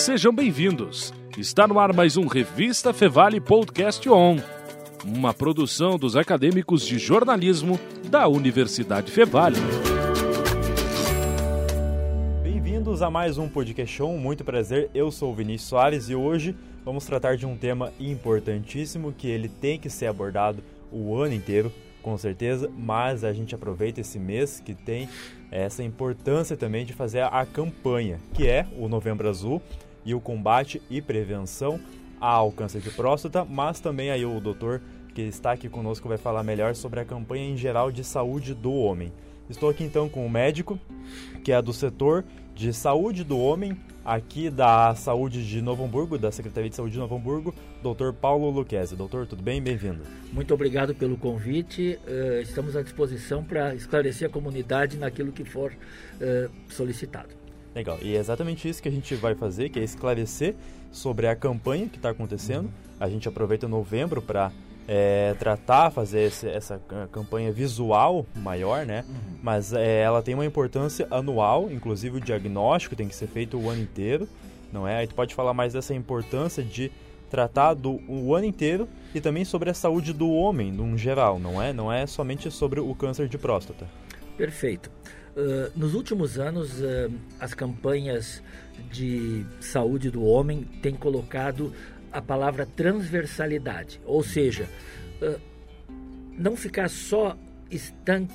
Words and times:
Sejam 0.00 0.32
bem-vindos. 0.32 1.12
Está 1.36 1.68
no 1.68 1.78
ar 1.78 1.92
mais 1.92 2.16
um 2.16 2.26
Revista 2.26 2.90
Fevale 2.90 3.38
Podcast 3.38 4.08
On, 4.08 4.38
uma 5.04 5.34
produção 5.34 5.98
dos 5.98 6.16
acadêmicos 6.16 6.86
de 6.86 6.98
jornalismo 6.98 7.78
da 8.08 8.26
Universidade 8.26 9.12
Fevale. 9.12 9.58
Bem-vindos 12.42 13.02
a 13.02 13.10
mais 13.10 13.36
um 13.36 13.46
podcast 13.46 14.02
On, 14.02 14.16
muito 14.16 14.42
prazer. 14.42 14.88
Eu 14.94 15.12
sou 15.12 15.32
o 15.32 15.34
Vinícius 15.34 15.68
Soares 15.68 16.08
e 16.08 16.14
hoje 16.14 16.56
vamos 16.82 17.04
tratar 17.04 17.36
de 17.36 17.44
um 17.44 17.54
tema 17.54 17.92
importantíssimo 18.00 19.12
que 19.12 19.28
ele 19.28 19.50
tem 19.50 19.78
que 19.78 19.90
ser 19.90 20.06
abordado 20.06 20.64
o 20.90 21.14
ano 21.14 21.34
inteiro, 21.34 21.70
com 22.00 22.16
certeza, 22.16 22.70
mas 22.74 23.22
a 23.22 23.34
gente 23.34 23.54
aproveita 23.54 24.00
esse 24.00 24.18
mês 24.18 24.60
que 24.60 24.74
tem 24.74 25.10
essa 25.50 25.82
importância 25.82 26.56
também 26.56 26.86
de 26.86 26.94
fazer 26.94 27.20
a 27.20 27.44
campanha, 27.44 28.18
que 28.32 28.46
é 28.46 28.66
o 28.78 28.88
Novembro 28.88 29.28
Azul 29.28 29.60
e 30.04 30.14
o 30.14 30.20
combate 30.20 30.80
e 30.90 31.00
prevenção 31.00 31.80
ao 32.20 32.52
câncer 32.52 32.80
de 32.80 32.90
próstata, 32.90 33.44
mas 33.44 33.80
também 33.80 34.10
aí 34.10 34.24
o 34.24 34.40
doutor 34.40 34.80
que 35.14 35.22
está 35.22 35.52
aqui 35.52 35.68
conosco 35.68 36.08
vai 36.08 36.18
falar 36.18 36.42
melhor 36.42 36.74
sobre 36.74 37.00
a 37.00 37.04
campanha 37.04 37.50
em 37.50 37.56
geral 37.56 37.90
de 37.90 38.04
saúde 38.04 38.54
do 38.54 38.72
homem. 38.72 39.12
Estou 39.48 39.68
aqui 39.68 39.82
então 39.82 40.08
com 40.08 40.24
o 40.24 40.30
médico, 40.30 40.78
que 41.42 41.50
é 41.50 41.60
do 41.60 41.72
setor 41.72 42.24
de 42.54 42.72
saúde 42.72 43.24
do 43.24 43.38
homem, 43.38 43.76
aqui 44.04 44.50
da 44.50 44.94
Saúde 44.94 45.44
de 45.44 45.60
Novo 45.60 45.84
Hamburgo, 45.84 46.18
da 46.18 46.30
Secretaria 46.30 46.70
de 46.70 46.76
Saúde 46.76 46.92
de 46.92 46.98
Novo 46.98 47.16
Hamburgo, 47.16 47.54
Dr. 47.82 48.12
Paulo 48.12 48.50
Luquezzi. 48.50 48.94
Doutor, 48.94 49.26
tudo 49.26 49.42
bem? 49.42 49.60
Bem-vindo. 49.60 50.00
Muito 50.32 50.54
obrigado 50.54 50.94
pelo 50.94 51.16
convite. 51.16 51.98
Uh, 52.06 52.42
estamos 52.42 52.76
à 52.76 52.82
disposição 52.82 53.42
para 53.42 53.74
esclarecer 53.74 54.28
a 54.28 54.30
comunidade 54.30 54.96
naquilo 54.96 55.32
que 55.32 55.44
for 55.44 55.72
uh, 55.72 56.50
solicitado. 56.68 57.30
Legal. 57.74 57.98
E 58.02 58.16
é 58.16 58.18
exatamente 58.18 58.68
isso 58.68 58.82
que 58.82 58.88
a 58.88 58.92
gente 58.92 59.14
vai 59.14 59.34
fazer, 59.34 59.68
que 59.68 59.78
é 59.78 59.82
esclarecer 59.82 60.54
sobre 60.90 61.26
a 61.26 61.36
campanha 61.36 61.88
que 61.88 61.96
está 61.96 62.10
acontecendo. 62.10 62.70
A 62.98 63.08
gente 63.08 63.28
aproveita 63.28 63.68
novembro 63.68 64.20
para 64.20 64.50
é, 64.88 65.34
tratar, 65.38 65.90
fazer 65.90 66.22
esse, 66.22 66.48
essa 66.48 66.80
campanha 67.12 67.52
visual 67.52 68.26
maior, 68.34 68.84
né? 68.84 69.04
Uhum. 69.08 69.38
Mas 69.42 69.72
é, 69.72 70.00
ela 70.00 70.20
tem 70.20 70.34
uma 70.34 70.44
importância 70.44 71.06
anual, 71.10 71.70
inclusive 71.70 72.18
o 72.18 72.20
diagnóstico 72.20 72.96
tem 72.96 73.06
que 73.06 73.14
ser 73.14 73.28
feito 73.28 73.56
o 73.56 73.70
ano 73.70 73.82
inteiro, 73.82 74.28
não 74.72 74.86
é? 74.86 74.96
Aí 74.96 75.06
tu 75.06 75.14
pode 75.14 75.32
falar 75.32 75.54
mais 75.54 75.72
dessa 75.72 75.94
importância 75.94 76.62
de 76.62 76.90
tratar 77.30 77.74
do 77.74 78.00
o 78.08 78.34
ano 78.34 78.46
inteiro 78.46 78.88
e 79.14 79.20
também 79.20 79.44
sobre 79.44 79.70
a 79.70 79.74
saúde 79.74 80.12
do 80.12 80.28
homem, 80.28 80.72
no 80.72 80.98
geral, 80.98 81.38
não 81.38 81.62
é? 81.62 81.72
Não 81.72 81.92
é 81.92 82.04
somente 82.04 82.50
sobre 82.50 82.80
o 82.80 82.92
câncer 82.92 83.28
de 83.28 83.38
próstata. 83.38 83.86
Perfeito. 84.36 84.90
Uh, 85.36 85.70
nos 85.78 85.94
últimos 85.94 86.38
anos, 86.38 86.80
uh, 86.80 87.12
as 87.38 87.54
campanhas 87.54 88.42
de 88.90 89.44
saúde 89.60 90.10
do 90.10 90.24
homem 90.24 90.64
têm 90.82 90.94
colocado 90.94 91.72
a 92.12 92.20
palavra 92.20 92.66
transversalidade, 92.66 94.00
ou 94.04 94.24
seja, 94.24 94.68
uh, 95.22 95.40
não 96.36 96.56
ficar 96.56 96.88
só 96.88 97.36
estanque, 97.70 98.34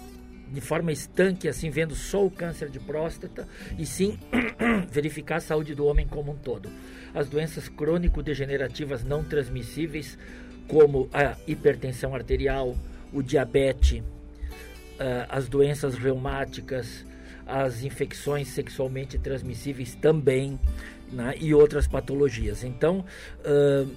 de 0.52 0.62
forma 0.62 0.92
estanque, 0.92 1.50
assim, 1.50 1.70
vendo 1.70 1.96
só 1.96 2.26
o 2.26 2.32
câncer 2.32 2.70
de 2.70 2.80
próstata, 2.80 3.48
e 3.78 3.86
sim 3.86 4.18
verificar 4.90 5.38
a 5.38 5.42
saúde 5.42 5.76
do 5.76 5.86
homem 5.86 6.08
como 6.08 6.32
um 6.32 6.38
todo. 6.38 6.70
As 7.14 7.28
doenças 7.28 7.68
crônico-degenerativas 7.68 9.04
não 9.04 9.24
transmissíveis, 9.24 10.18
como 10.68 11.10
a 11.12 11.36
hipertensão 11.46 12.16
arterial, 12.16 12.76
o 13.12 13.22
diabetes, 13.22 14.04
as 15.30 15.48
doenças 15.48 15.96
reumáticas, 15.96 17.06
as 17.46 17.84
infecções 17.84 18.48
sexualmente 18.48 19.18
transmissíveis 19.18 19.96
também, 19.96 20.60
né, 21.12 21.36
e 21.40 21.54
outras 21.54 21.88
patologias. 21.88 22.64
Então, 22.64 23.06
uh, 23.46 23.90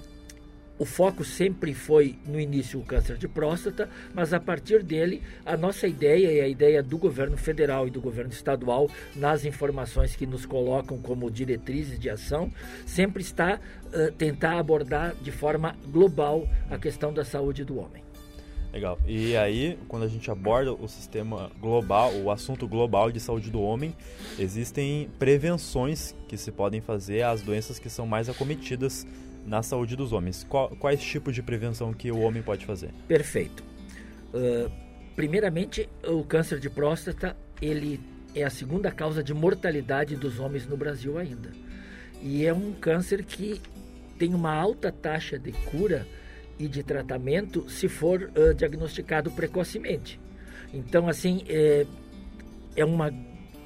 o 0.78 0.84
foco 0.84 1.24
sempre 1.24 1.74
foi 1.74 2.16
no 2.24 2.38
início 2.38 2.78
o 2.78 2.84
câncer 2.84 3.16
de 3.16 3.26
próstata, 3.26 3.88
mas 4.14 4.32
a 4.32 4.38
partir 4.38 4.82
dele 4.82 5.22
a 5.44 5.56
nossa 5.56 5.88
ideia 5.88 6.30
e 6.30 6.40
a 6.40 6.46
ideia 6.46 6.82
do 6.82 6.96
governo 6.96 7.36
federal 7.36 7.88
e 7.88 7.90
do 7.90 8.00
governo 8.00 8.30
estadual 8.30 8.88
nas 9.16 9.44
informações 9.44 10.14
que 10.14 10.24
nos 10.24 10.46
colocam 10.46 10.98
como 10.98 11.30
diretrizes 11.30 11.98
de 11.98 12.08
ação 12.08 12.52
sempre 12.86 13.22
está 13.22 13.58
uh, 13.86 14.12
tentar 14.12 14.58
abordar 14.58 15.16
de 15.16 15.32
forma 15.32 15.76
global 15.88 16.48
a 16.70 16.78
questão 16.78 17.12
da 17.12 17.24
saúde 17.24 17.64
do 17.64 17.78
homem. 17.78 18.07
Legal. 18.72 18.98
E 19.06 19.36
aí, 19.36 19.78
quando 19.88 20.02
a 20.02 20.08
gente 20.08 20.30
aborda 20.30 20.72
o 20.72 20.86
sistema 20.86 21.50
global, 21.60 22.12
o 22.14 22.30
assunto 22.30 22.68
global 22.68 23.10
de 23.10 23.18
saúde 23.18 23.50
do 23.50 23.60
homem, 23.60 23.94
existem 24.38 25.08
prevenções 25.18 26.14
que 26.28 26.36
se 26.36 26.52
podem 26.52 26.80
fazer 26.80 27.22
às 27.22 27.40
doenças 27.42 27.78
que 27.78 27.88
são 27.88 28.06
mais 28.06 28.28
acometidas 28.28 29.06
na 29.46 29.62
saúde 29.62 29.96
dos 29.96 30.12
homens. 30.12 30.46
Quais 30.78 31.02
tipos 31.02 31.34
de 31.34 31.42
prevenção 31.42 31.92
que 31.94 32.10
o 32.12 32.20
homem 32.20 32.42
pode 32.42 32.66
fazer? 32.66 32.90
Perfeito. 33.06 33.64
Uh, 34.34 34.70
primeiramente, 35.16 35.88
o 36.06 36.22
câncer 36.22 36.60
de 36.60 36.68
próstata, 36.68 37.34
ele 37.62 37.98
é 38.34 38.44
a 38.44 38.50
segunda 38.50 38.90
causa 38.90 39.22
de 39.22 39.32
mortalidade 39.32 40.14
dos 40.14 40.38
homens 40.38 40.66
no 40.66 40.76
Brasil 40.76 41.16
ainda. 41.16 41.50
E 42.22 42.44
é 42.44 42.52
um 42.52 42.72
câncer 42.72 43.24
que 43.24 43.60
tem 44.18 44.34
uma 44.34 44.52
alta 44.52 44.92
taxa 44.92 45.38
de 45.38 45.52
cura 45.52 46.06
e 46.58 46.68
de 46.68 46.82
tratamento 46.82 47.68
se 47.68 47.88
for 47.88 48.30
uh, 48.34 48.54
diagnosticado 48.54 49.30
precocemente. 49.30 50.20
Então, 50.72 51.08
assim, 51.08 51.44
é, 51.48 51.86
é 52.76 52.84
uma 52.84 53.12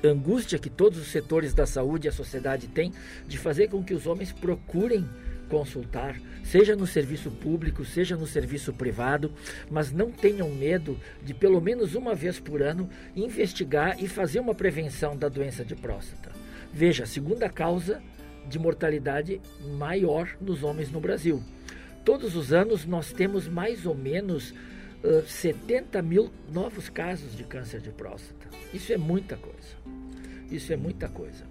angústia 0.04 0.58
que 0.58 0.70
todos 0.70 0.98
os 0.98 1.08
setores 1.08 1.54
da 1.54 1.66
saúde 1.66 2.06
e 2.06 2.10
a 2.10 2.12
sociedade 2.12 2.69
têm 2.69 2.92
de 3.26 3.38
fazer 3.38 3.69
com 3.69 3.82
que 3.82 3.94
os 3.94 4.06
homens 4.06 4.32
procurem 4.32 5.08
consultar, 5.48 6.19
seja 6.42 6.75
no 6.75 6.86
serviço 6.86 7.30
público, 7.30 7.84
seja 7.84 8.16
no 8.16 8.26
serviço 8.26 8.72
privado, 8.72 9.30
mas 9.70 9.92
não 9.92 10.10
tenham 10.10 10.48
medo 10.48 10.98
de 11.22 11.34
pelo 11.34 11.60
menos 11.60 11.94
uma 11.94 12.14
vez 12.14 12.41
por 12.41 12.62
ano 12.62 12.88
investigar 13.14 14.03
e 14.03 14.09
fazer 14.09 14.41
uma 14.41 14.54
prevenção 14.54 15.14
da 15.14 15.28
doença 15.28 15.62
de 15.62 15.76
próstata. 15.76 16.32
Veja, 16.72 17.04
segunda 17.04 17.50
causa 17.50 18.03
de 18.48 18.59
mortalidade 18.59 19.42
maior 19.78 20.28
nos 20.41 20.62
homens 20.62 20.91
no 20.91 21.00
Brasil. 21.00 21.42
Todos 22.04 22.34
os 22.34 22.52
anos 22.52 22.84
nós 22.84 23.12
temos 23.12 23.46
mais 23.46 23.86
ou 23.86 23.94
menos 23.94 24.52
uh, 25.02 25.26
70 25.26 26.02
mil 26.02 26.30
novos 26.52 26.88
casos 26.88 27.36
de 27.36 27.44
câncer 27.44 27.80
de 27.80 27.90
próstata. 27.90 28.48
Isso 28.72 28.92
é 28.92 28.96
muita 28.96 29.36
coisa. 29.36 29.76
Isso 30.50 30.72
é 30.72 30.76
muita 30.76 31.08
coisa. 31.08 31.44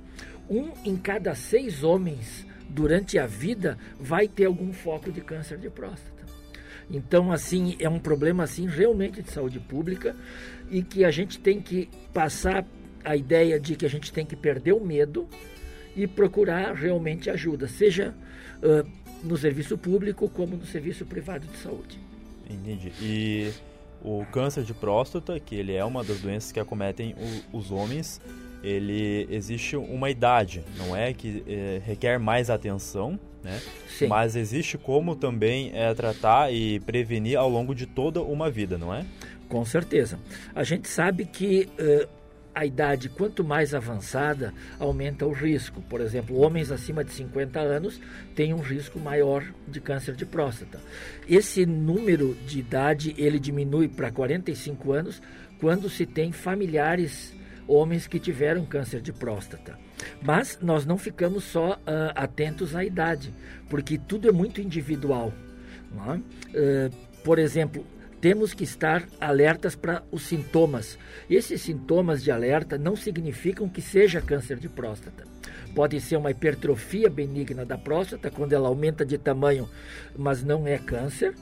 Um 0.49 0.71
em 0.85 0.97
cada 0.97 1.33
seis 1.33 1.83
homens 1.83 2.45
durante 2.69 3.17
a 3.17 3.25
vida 3.25 3.77
vai 3.99 4.27
ter 4.27 4.45
algum 4.45 4.73
foco 4.73 5.11
de 5.11 5.21
câncer 5.21 5.57
de 5.57 5.69
próstata. 5.69 6.21
Então, 6.89 7.31
assim, 7.31 7.77
é 7.79 7.87
um 7.87 7.99
problema 7.99 8.43
assim 8.43 8.67
realmente 8.67 9.21
de 9.21 9.31
saúde 9.31 9.59
pública 9.59 10.15
e 10.69 10.83
que 10.83 11.05
a 11.05 11.11
gente 11.11 11.39
tem 11.39 11.61
que 11.61 11.89
passar 12.13 12.65
a 13.03 13.15
ideia 13.15 13.59
de 13.59 13.75
que 13.75 13.85
a 13.85 13.89
gente 13.89 14.11
tem 14.11 14.25
que 14.25 14.35
perder 14.35 14.73
o 14.73 14.83
medo 14.83 15.27
e 15.95 16.05
procurar 16.07 16.73
realmente 16.73 17.29
ajuda, 17.29 17.67
seja 17.67 18.13
uh, 18.61 18.87
no 19.23 19.37
serviço 19.37 19.77
público 19.77 20.29
como 20.29 20.55
no 20.55 20.65
serviço 20.65 21.05
privado 21.05 21.47
de 21.47 21.57
saúde. 21.57 21.99
Entendi. 22.49 22.91
E 23.01 23.51
o 24.03 24.25
câncer 24.31 24.63
de 24.63 24.73
próstata, 24.73 25.39
que 25.39 25.55
ele 25.55 25.73
é 25.73 25.83
uma 25.85 26.03
das 26.03 26.19
doenças 26.19 26.51
que 26.51 26.59
acometem 26.59 27.15
o, 27.53 27.57
os 27.57 27.71
homens, 27.71 28.19
ele 28.63 29.27
existe 29.29 29.75
uma 29.75 30.09
idade, 30.09 30.63
não 30.77 30.95
é 30.95 31.13
que 31.13 31.43
é, 31.47 31.81
requer 31.83 32.19
mais 32.19 32.49
atenção, 32.49 33.19
né? 33.43 33.59
Sim. 33.97 34.07
Mas 34.07 34.35
existe 34.35 34.77
como 34.77 35.15
também 35.15 35.71
é, 35.73 35.93
tratar 35.93 36.53
e 36.53 36.79
prevenir 36.81 37.37
ao 37.37 37.49
longo 37.49 37.73
de 37.73 37.85
toda 37.85 38.21
uma 38.21 38.49
vida, 38.49 38.77
não 38.77 38.93
é? 38.93 39.05
Com 39.49 39.65
certeza. 39.65 40.19
A 40.55 40.63
gente 40.63 40.87
sabe 40.87 41.25
que 41.25 41.67
uh, 41.79 42.07
a 42.53 42.65
idade, 42.65 43.09
quanto 43.09 43.43
mais 43.43 43.73
avançada, 43.73 44.53
aumenta 44.79 45.25
o 45.25 45.31
risco. 45.31 45.81
Por 45.81 46.01
exemplo, 46.01 46.37
homens 46.37 46.71
acima 46.71 47.03
de 47.03 47.11
50 47.11 47.59
anos 47.59 47.99
têm 48.35 48.53
um 48.53 48.59
risco 48.59 48.99
maior 48.99 49.43
de 49.67 49.79
câncer 49.79 50.15
de 50.15 50.25
próstata. 50.25 50.79
Esse 51.27 51.65
número 51.65 52.35
de 52.45 52.59
idade 52.59 53.15
ele 53.17 53.39
diminui 53.39 53.87
para 53.87 54.11
45 54.11 54.91
anos 54.91 55.21
quando 55.59 55.89
se 55.89 56.05
tem 56.05 56.31
familiares 56.31 57.33
homens 57.67 58.07
que 58.07 58.19
tiveram 58.19 58.65
câncer 58.65 59.01
de 59.01 59.13
próstata. 59.13 59.79
Mas 60.21 60.59
nós 60.61 60.85
não 60.85 60.97
ficamos 60.97 61.43
só 61.43 61.73
uh, 61.73 62.11
atentos 62.15 62.75
à 62.75 62.83
idade, 62.83 63.33
porque 63.69 63.97
tudo 63.97 64.27
é 64.27 64.31
muito 64.31 64.59
individual. 64.59 65.31
É? 65.93 66.15
Uh, 66.15 67.11
por 67.23 67.37
exemplo, 67.37 67.85
temos 68.21 68.53
que 68.53 68.63
estar 68.63 69.03
alertas 69.19 69.75
para 69.75 70.03
os 70.11 70.21
sintomas. 70.21 70.97
Esses 71.27 71.61
sintomas 71.61 72.23
de 72.23 72.29
alerta 72.31 72.77
não 72.77 72.95
significam 72.95 73.67
que 73.67 73.81
seja 73.81 74.21
câncer 74.21 74.57
de 74.57 74.69
próstata. 74.69 75.25
Pode 75.73 75.99
ser 75.99 76.17
uma 76.17 76.29
hipertrofia 76.29 77.09
benigna 77.09 77.65
da 77.65 77.77
próstata, 77.77 78.29
quando 78.29 78.53
ela 78.53 78.67
aumenta 78.67 79.03
de 79.03 79.17
tamanho, 79.17 79.67
mas 80.15 80.43
não 80.43 80.67
é 80.67 80.77
câncer. 80.77 81.33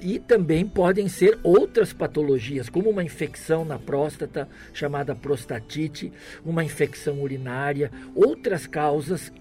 E 0.00 0.18
também 0.18 0.66
podem 0.66 1.08
ser 1.08 1.38
outras 1.42 1.92
patologias, 1.92 2.68
como 2.68 2.90
uma 2.90 3.04
infecção 3.04 3.64
na 3.64 3.78
próstata, 3.78 4.48
chamada 4.72 5.14
prostatite, 5.14 6.12
uma 6.44 6.64
infecção 6.64 7.20
urinária, 7.20 7.90
outras 8.14 8.66
causas 8.66 9.32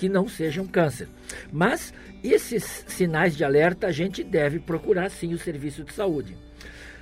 que 0.00 0.08
não 0.08 0.26
seja 0.26 0.62
um 0.62 0.66
câncer. 0.66 1.06
Mas 1.52 1.92
esses 2.24 2.86
sinais 2.88 3.36
de 3.36 3.44
alerta 3.44 3.86
a 3.86 3.92
gente 3.92 4.24
deve 4.24 4.58
procurar 4.58 5.10
sim 5.10 5.34
o 5.34 5.38
serviço 5.38 5.84
de 5.84 5.92
saúde. 5.92 6.34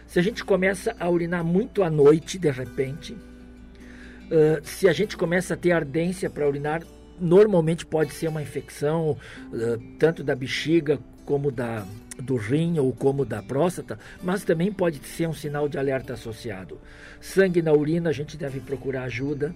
Se 0.09 0.19
a 0.19 0.23
gente 0.23 0.45
começa 0.45 0.97
a 0.99 1.09
urinar 1.09 1.45
muito 1.45 1.85
à 1.85 1.91
noite, 1.91 2.41
de 2.41 2.50
repente, 2.50 3.12
uh, 3.12 4.59
se 4.65 4.89
a 4.89 4.93
gente 4.93 5.17
começa 5.17 5.55
a 5.55 5.56
ter 5.56 5.71
ardência 5.71 6.29
para 6.29 6.49
urinar, 6.49 6.83
normalmente 7.21 7.87
pode 7.87 8.12
ser 8.12 8.27
uma 8.27 8.43
infecção, 8.43 9.11
uh, 9.11 9.79
tanto 9.97 10.25
da 10.25 10.35
bexiga 10.35 10.99
como 11.25 11.53
da, 11.53 11.87
do 12.21 12.35
rim 12.35 12.81
ou 12.81 12.93
como 12.93 13.25
da 13.25 13.41
próstata, 13.41 13.97
mas 14.21 14.43
também 14.43 14.73
pode 14.73 14.99
ser 15.06 15.29
um 15.29 15.35
sinal 15.35 15.69
de 15.69 15.79
alerta 15.79 16.15
associado. 16.15 16.81
Sangue 17.21 17.62
na 17.62 17.73
urina, 17.73 18.11
a 18.11 18.12
gente 18.12 18.37
deve 18.37 18.59
procurar 18.59 19.05
ajuda. 19.05 19.55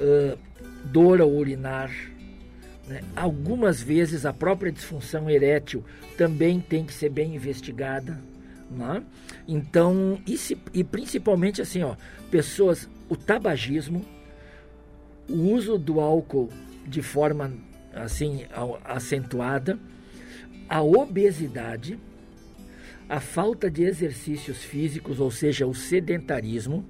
Uh, 0.00 0.36
dor 0.84 1.20
ao 1.20 1.30
urinar. 1.30 1.90
Né? 2.86 3.02
Algumas 3.14 3.82
vezes 3.82 4.24
a 4.24 4.32
própria 4.32 4.70
disfunção 4.70 5.28
erétil 5.28 5.84
também 6.16 6.60
tem 6.60 6.84
que 6.84 6.92
ser 6.92 7.10
bem 7.10 7.34
investigada. 7.34 8.18
Né? 8.70 9.02
Então, 9.46 10.20
e, 10.26 10.36
se, 10.36 10.56
e 10.72 10.82
principalmente 10.82 11.60
assim, 11.62 11.82
ó, 11.82 11.96
pessoas, 12.30 12.88
o 13.08 13.16
tabagismo, 13.16 14.04
o 15.28 15.52
uso 15.52 15.78
do 15.78 16.00
álcool 16.00 16.50
de 16.86 17.02
forma 17.02 17.52
assim 17.92 18.44
acentuada, 18.84 19.78
a 20.68 20.82
obesidade, 20.82 21.98
a 23.08 23.20
falta 23.20 23.70
de 23.70 23.84
exercícios 23.84 24.58
físicos, 24.58 25.20
ou 25.20 25.30
seja, 25.30 25.66
o 25.66 25.74
sedentarismo, 25.74 26.84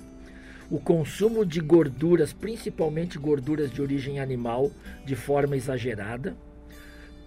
o 0.70 0.78
consumo 0.78 1.44
de 1.44 1.60
gorduras, 1.60 2.32
principalmente 2.32 3.18
gorduras 3.18 3.70
de 3.70 3.80
origem 3.80 4.18
animal, 4.20 4.70
de 5.04 5.14
forma 5.14 5.56
exagerada. 5.56 6.36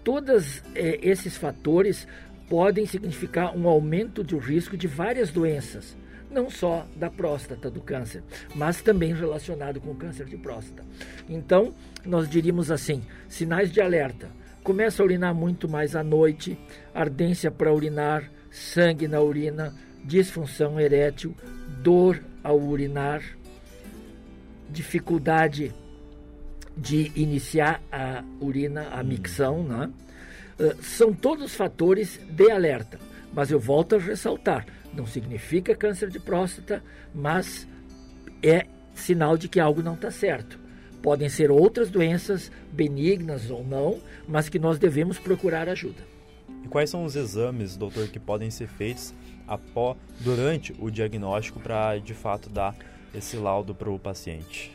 Todos 0.03 0.63
é, 0.75 0.99
esses 1.01 1.37
fatores 1.37 2.07
podem 2.49 2.85
significar 2.85 3.55
um 3.55 3.67
aumento 3.67 4.23
do 4.23 4.37
risco 4.37 4.75
de 4.75 4.87
várias 4.87 5.31
doenças, 5.31 5.95
não 6.31 6.49
só 6.49 6.85
da 6.95 7.09
próstata, 7.09 7.69
do 7.69 7.81
câncer, 7.81 8.23
mas 8.55 8.81
também 8.81 9.13
relacionado 9.13 9.79
com 9.79 9.91
o 9.91 9.95
câncer 9.95 10.25
de 10.25 10.37
próstata. 10.37 10.83
Então, 11.27 11.73
nós 12.05 12.29
diríamos 12.29 12.71
assim: 12.71 13.03
sinais 13.27 13.71
de 13.71 13.81
alerta. 13.81 14.29
Começa 14.63 15.01
a 15.01 15.05
urinar 15.05 15.33
muito 15.33 15.69
mais 15.69 15.95
à 15.95 16.03
noite, 16.03 16.57
ardência 16.93 17.49
para 17.49 17.73
urinar, 17.73 18.29
sangue 18.51 19.07
na 19.07 19.21
urina, 19.21 19.73
disfunção 20.03 20.79
erétil, 20.79 21.35
dor 21.81 22.21
ao 22.43 22.59
urinar, 22.59 23.23
dificuldade 24.69 25.73
de 26.75 27.11
iniciar 27.15 27.81
a 27.91 28.23
urina, 28.39 28.89
a 28.91 29.03
micção, 29.03 29.63
né? 29.63 29.91
Uh, 30.59 30.83
são 30.83 31.13
todos 31.13 31.55
fatores 31.55 32.19
de 32.29 32.51
alerta. 32.51 32.99
Mas 33.33 33.51
eu 33.51 33.59
volto 33.59 33.95
a 33.95 33.99
ressaltar: 33.99 34.65
não 34.93 35.05
significa 35.05 35.75
câncer 35.75 36.09
de 36.09 36.19
próstata, 36.19 36.83
mas 37.13 37.67
é 38.41 38.65
sinal 38.93 39.37
de 39.37 39.47
que 39.47 39.59
algo 39.59 39.81
não 39.81 39.93
está 39.93 40.11
certo. 40.11 40.59
Podem 41.01 41.29
ser 41.29 41.49
outras 41.49 41.89
doenças, 41.89 42.51
benignas 42.71 43.49
ou 43.49 43.63
não, 43.63 43.99
mas 44.27 44.49
que 44.49 44.59
nós 44.59 44.77
devemos 44.77 45.17
procurar 45.17 45.69
ajuda. 45.69 46.18
Quais 46.69 46.89
são 46.89 47.03
os 47.03 47.15
exames, 47.15 47.75
doutor, 47.75 48.07
que 48.07 48.19
podem 48.19 48.51
ser 48.51 48.67
feitos 48.67 49.13
após, 49.47 49.97
durante 50.19 50.73
o 50.79 50.91
diagnóstico 50.91 51.59
para 51.59 51.97
de 51.97 52.13
fato 52.13 52.49
dar 52.49 52.75
esse 53.13 53.35
laudo 53.37 53.73
para 53.73 53.89
o 53.89 53.97
paciente? 53.97 54.71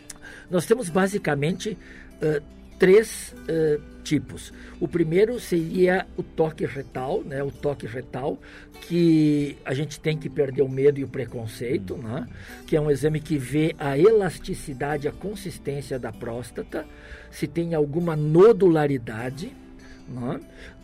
Nós 0.50 0.66
temos 0.66 0.88
basicamente 0.88 1.78
uh, 2.20 2.42
três 2.78 3.34
uh, 3.42 3.80
tipos. 4.02 4.52
O 4.80 4.88
primeiro 4.88 5.38
seria 5.38 6.06
o 6.16 6.22
toque 6.22 6.66
retal, 6.66 7.22
né? 7.22 7.42
O 7.42 7.50
toque 7.50 7.86
retal, 7.86 8.38
que 8.82 9.56
a 9.64 9.72
gente 9.72 10.00
tem 10.00 10.18
que 10.18 10.28
perder 10.28 10.62
o 10.62 10.68
medo 10.68 10.98
e 10.98 11.04
o 11.04 11.08
preconceito, 11.08 11.96
né? 11.96 12.26
Que 12.66 12.76
é 12.76 12.80
um 12.80 12.90
exame 12.90 13.20
que 13.20 13.38
vê 13.38 13.74
a 13.78 13.96
elasticidade, 13.96 15.06
a 15.06 15.12
consistência 15.12 15.98
da 15.98 16.12
próstata, 16.12 16.84
se 17.30 17.46
tem 17.46 17.74
alguma 17.74 18.16
nodularidade, 18.16 19.52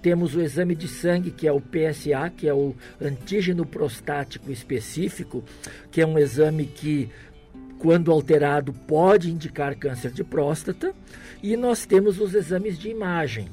Temos 0.00 0.34
o 0.34 0.40
exame 0.40 0.74
de 0.74 0.88
sangue, 0.88 1.30
que 1.30 1.46
é 1.46 1.52
o 1.52 1.60
PSA, 1.60 2.30
que 2.34 2.48
é 2.48 2.54
o 2.54 2.74
antígeno 3.00 3.66
prostático 3.66 4.50
específico, 4.50 5.44
que 5.90 6.00
é 6.00 6.06
um 6.06 6.18
exame 6.18 6.64
que 6.64 7.10
quando 7.80 8.12
alterado, 8.12 8.74
pode 8.74 9.30
indicar 9.30 9.74
câncer 9.74 10.10
de 10.12 10.22
próstata. 10.22 10.94
E 11.42 11.56
nós 11.56 11.86
temos 11.86 12.20
os 12.20 12.34
exames 12.34 12.78
de 12.78 12.90
imagem, 12.90 13.48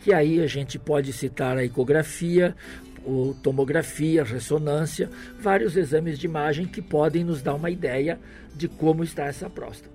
que 0.00 0.12
aí 0.12 0.40
a 0.40 0.46
gente 0.46 0.78
pode 0.78 1.12
citar 1.12 1.58
a 1.58 1.64
ecografia, 1.64 2.54
o 3.04 3.34
tomografia, 3.42 4.22
ressonância, 4.22 5.10
vários 5.40 5.76
exames 5.76 6.18
de 6.18 6.26
imagem 6.26 6.66
que 6.66 6.80
podem 6.80 7.24
nos 7.24 7.42
dar 7.42 7.54
uma 7.54 7.68
ideia 7.68 8.18
de 8.54 8.68
como 8.68 9.02
está 9.02 9.24
essa 9.24 9.50
próstata. 9.50 9.93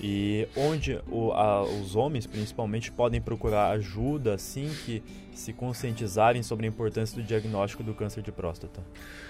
E 0.00 0.46
onde 0.56 1.00
o, 1.10 1.32
a, 1.32 1.62
os 1.64 1.96
homens, 1.96 2.26
principalmente, 2.26 2.90
podem 2.92 3.20
procurar 3.20 3.70
ajuda 3.70 4.34
assim 4.34 4.70
que 4.84 5.02
se 5.32 5.52
conscientizarem 5.52 6.42
sobre 6.42 6.66
a 6.66 6.68
importância 6.68 7.20
do 7.20 7.26
diagnóstico 7.26 7.82
do 7.82 7.94
câncer 7.94 8.22
de 8.22 8.30
próstata? 8.30 8.80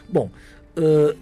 Bom, 0.09 0.31
uh, 0.77 1.19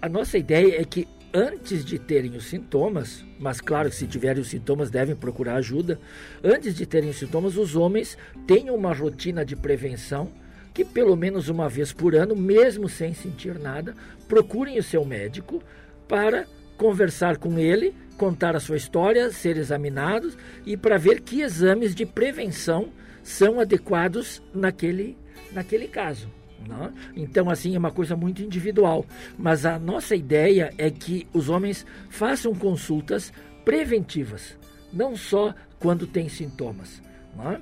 a 0.00 0.08
nossa 0.08 0.38
ideia 0.38 0.80
é 0.80 0.84
que 0.84 1.06
antes 1.32 1.84
de 1.84 1.98
terem 1.98 2.34
os 2.36 2.46
sintomas, 2.46 3.22
mas 3.38 3.60
claro 3.60 3.90
que 3.90 3.96
se 3.96 4.06
tiverem 4.06 4.40
os 4.40 4.48
sintomas 4.48 4.90
devem 4.90 5.14
procurar 5.14 5.56
ajuda, 5.56 6.00
antes 6.42 6.74
de 6.74 6.86
terem 6.86 7.10
os 7.10 7.18
sintomas, 7.18 7.56
os 7.56 7.76
homens 7.76 8.16
tenham 8.46 8.74
uma 8.74 8.94
rotina 8.94 9.44
de 9.44 9.54
prevenção 9.54 10.30
que 10.72 10.84
pelo 10.84 11.16
menos 11.16 11.48
uma 11.48 11.68
vez 11.70 11.90
por 11.90 12.14
ano, 12.14 12.36
mesmo 12.36 12.86
sem 12.86 13.14
sentir 13.14 13.58
nada, 13.58 13.94
procurem 14.28 14.78
o 14.78 14.82
seu 14.82 15.04
médico 15.06 15.62
para 16.06 16.46
conversar 16.76 17.38
com 17.38 17.58
ele, 17.58 17.94
contar 18.16 18.56
a 18.56 18.60
sua 18.60 18.76
história, 18.76 19.30
ser 19.30 19.56
examinados 19.56 20.36
e 20.64 20.76
para 20.76 20.98
ver 20.98 21.20
que 21.20 21.40
exames 21.40 21.94
de 21.94 22.04
prevenção 22.04 22.88
são 23.22 23.60
adequados 23.60 24.42
naquele, 24.54 25.16
naquele 25.52 25.88
caso. 25.88 26.28
Né? 26.66 26.92
Então, 27.14 27.50
assim, 27.50 27.74
é 27.74 27.78
uma 27.78 27.90
coisa 27.90 28.16
muito 28.16 28.42
individual. 28.42 29.04
Mas 29.38 29.66
a 29.66 29.78
nossa 29.78 30.14
ideia 30.14 30.72
é 30.78 30.90
que 30.90 31.26
os 31.32 31.48
homens 31.48 31.84
façam 32.08 32.54
consultas 32.54 33.32
preventivas, 33.64 34.56
não 34.92 35.16
só 35.16 35.54
quando 35.78 36.06
tem 36.06 36.28
sintomas. 36.28 37.02
Né? 37.36 37.60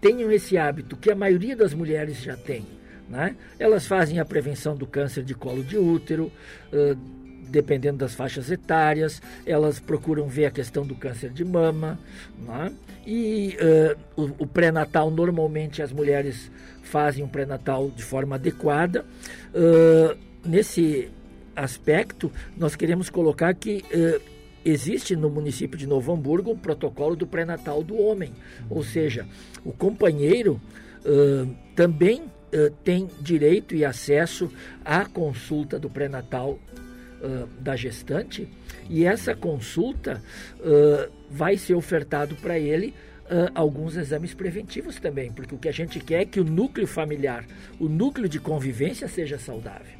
Tenham 0.00 0.30
esse 0.30 0.56
hábito 0.56 0.96
que 0.96 1.10
a 1.10 1.16
maioria 1.16 1.56
das 1.56 1.74
mulheres 1.74 2.22
já 2.22 2.36
tem. 2.36 2.64
Né? 3.08 3.34
Elas 3.58 3.86
fazem 3.86 4.20
a 4.20 4.24
prevenção 4.24 4.76
do 4.76 4.86
câncer 4.86 5.24
de 5.24 5.34
colo 5.34 5.64
de 5.64 5.78
útero, 5.78 6.30
uh, 6.72 7.17
dependendo 7.48 7.98
das 7.98 8.14
faixas 8.14 8.50
etárias, 8.50 9.22
elas 9.46 9.80
procuram 9.80 10.28
ver 10.28 10.46
a 10.46 10.50
questão 10.50 10.86
do 10.86 10.94
câncer 10.94 11.30
de 11.30 11.44
mama, 11.44 11.98
né? 12.38 12.72
e 13.06 13.56
uh, 14.16 14.22
o, 14.22 14.44
o 14.44 14.46
pré-natal, 14.46 15.10
normalmente 15.10 15.82
as 15.82 15.92
mulheres 15.92 16.50
fazem 16.82 17.24
um 17.24 17.28
pré-natal 17.28 17.90
de 17.90 18.02
forma 18.02 18.36
adequada. 18.36 19.04
Uh, 19.54 20.16
nesse 20.46 21.10
aspecto, 21.56 22.30
nós 22.56 22.76
queremos 22.76 23.08
colocar 23.10 23.54
que 23.54 23.84
uh, 23.92 24.20
existe 24.64 25.16
no 25.16 25.30
município 25.30 25.78
de 25.78 25.86
Novo 25.86 26.12
Hamburgo 26.12 26.52
um 26.52 26.58
protocolo 26.58 27.16
do 27.16 27.26
pré-natal 27.26 27.82
do 27.82 27.96
homem, 27.96 28.32
ou 28.68 28.82
seja, 28.82 29.26
o 29.64 29.72
companheiro 29.72 30.60
também 31.74 32.24
tem 32.84 33.08
direito 33.20 33.74
e 33.74 33.82
acesso 33.82 34.50
à 34.84 35.06
consulta 35.06 35.78
do 35.78 35.88
pré-natal 35.88 36.58
uh, 37.22 37.46
da 37.60 37.76
gestante 37.76 38.48
e 38.88 39.04
essa 39.04 39.34
consulta 39.34 40.22
uh, 40.60 41.10
vai 41.30 41.56
ser 41.56 41.74
ofertado 41.74 42.34
para 42.36 42.58
ele 42.58 42.94
uh, 43.26 43.50
alguns 43.54 43.96
exames 43.96 44.34
preventivos 44.34 44.98
também, 44.98 45.30
porque 45.32 45.54
o 45.54 45.58
que 45.58 45.68
a 45.68 45.72
gente 45.72 46.00
quer 46.00 46.22
é 46.22 46.24
que 46.24 46.40
o 46.40 46.44
núcleo 46.44 46.86
familiar, 46.86 47.44
o 47.78 47.88
núcleo 47.88 48.28
de 48.28 48.38
convivência 48.38 49.08
seja 49.08 49.38
saudável. 49.38 49.98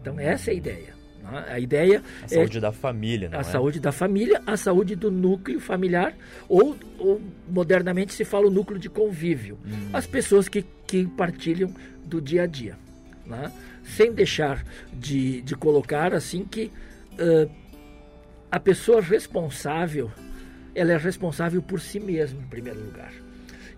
Então 0.00 0.18
essa 0.18 0.50
é 0.50 0.54
a 0.54 0.56
ideia. 0.56 1.02
Né? 1.22 1.44
A 1.48 1.60
ideia 1.60 2.02
a 2.22 2.28
saúde 2.28 2.58
é 2.58 2.60
da 2.60 2.72
família, 2.72 3.30
a 3.32 3.40
é? 3.40 3.42
saúde 3.42 3.80
da 3.80 3.92
família, 3.92 4.42
a 4.46 4.56
saúde 4.56 4.96
do 4.96 5.10
núcleo 5.10 5.60
familiar 5.60 6.14
ou, 6.48 6.76
ou 6.98 7.20
modernamente 7.48 8.12
se 8.12 8.24
fala 8.24 8.46
o 8.46 8.50
núcleo 8.50 8.78
de 8.78 8.88
convívio, 8.88 9.58
hum. 9.64 9.90
as 9.92 10.06
pessoas 10.06 10.48
que, 10.48 10.64
que 10.86 11.06
partilham 11.06 11.72
do 12.04 12.20
dia 12.20 12.42
a 12.42 12.46
dia 12.46 12.76
né? 13.26 13.52
Sem 13.96 14.12
deixar 14.12 14.64
de, 14.92 15.42
de 15.42 15.54
colocar 15.54 16.14
assim 16.14 16.44
que 16.44 16.70
uh, 17.14 17.50
a 18.50 18.60
pessoa 18.60 19.00
responsável 19.00 20.10
ela 20.74 20.92
é 20.92 20.96
responsável 20.96 21.62
por 21.62 21.80
si 21.80 22.00
mesma 22.00 22.40
em 22.40 22.46
primeiro 22.46 22.82
lugar. 22.82 23.12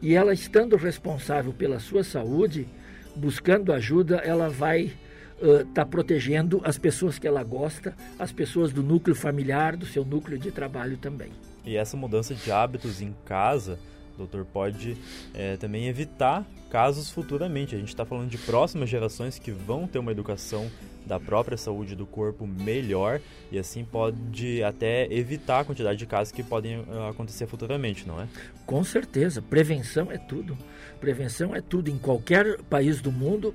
E 0.01 0.15
ela 0.15 0.33
estando 0.33 0.77
responsável 0.77 1.53
pela 1.53 1.81
sua 1.81 2.05
saúde 2.05 2.69
buscando 3.17 3.73
ajuda 3.73 4.17
ela 4.19 4.49
vai 4.49 4.93
estar 5.41 5.85
uh, 5.85 5.89
protegendo 5.89 6.61
as 6.65 6.79
pessoas 6.79 7.19
que 7.19 7.27
ela 7.27 7.43
gosta 7.43 7.95
as 8.19 8.33
pessoas 8.33 8.73
do 8.73 8.83
núcleo 8.83 9.15
familiar 9.15 9.77
do 9.77 9.87
seu 9.87 10.05
núcleo 10.05 10.39
de 10.39 10.51
trabalho 10.51 10.97
também. 10.97 11.31
E 11.65 11.77
essa 11.77 11.97
mudança 11.97 12.35
de 12.35 12.51
hábitos 12.51 13.01
em 13.01 13.15
casa 13.25 13.79
doutor 14.19 14.45
pode 14.45 14.97
é, 15.33 15.57
também 15.57 15.87
evitar 15.87 16.45
casos 16.71 17.11
futuramente. 17.11 17.75
A 17.75 17.79
gente 17.79 17.89
está 17.89 18.05
falando 18.05 18.29
de 18.29 18.39
próximas 18.39 18.89
gerações 18.89 19.39
que 19.39 19.51
vão 19.51 19.87
ter 19.87 19.99
uma 19.99 20.11
educação 20.11 20.71
da 21.07 21.21
própria 21.21 21.57
saúde 21.57 21.95
do 21.95 22.07
corpo 22.07 22.47
melhor 22.47 23.21
e 23.53 23.59
assim 23.59 23.85
pode 23.85 24.63
até 24.63 25.07
evitar 25.13 25.61
a 25.61 25.65
quantidade 25.65 25.99
de 25.99 26.07
casos 26.07 26.33
que 26.33 26.43
podem 26.43 26.81
uh, 26.81 27.09
acontecer 27.11 27.47
futuramente, 27.47 28.09
não 28.09 28.21
é? 28.21 28.27
Com 28.65 28.83
certeza, 28.83 29.43
prevenção 29.43 30.11
é 30.11 30.19
tudo. 30.19 30.57
Prevenção 31.01 31.55
é 31.55 31.61
tudo 31.61 31.91
em 31.91 31.99
qualquer 31.99 32.61
país 32.63 33.01
do 33.01 33.13
mundo, 33.13 33.55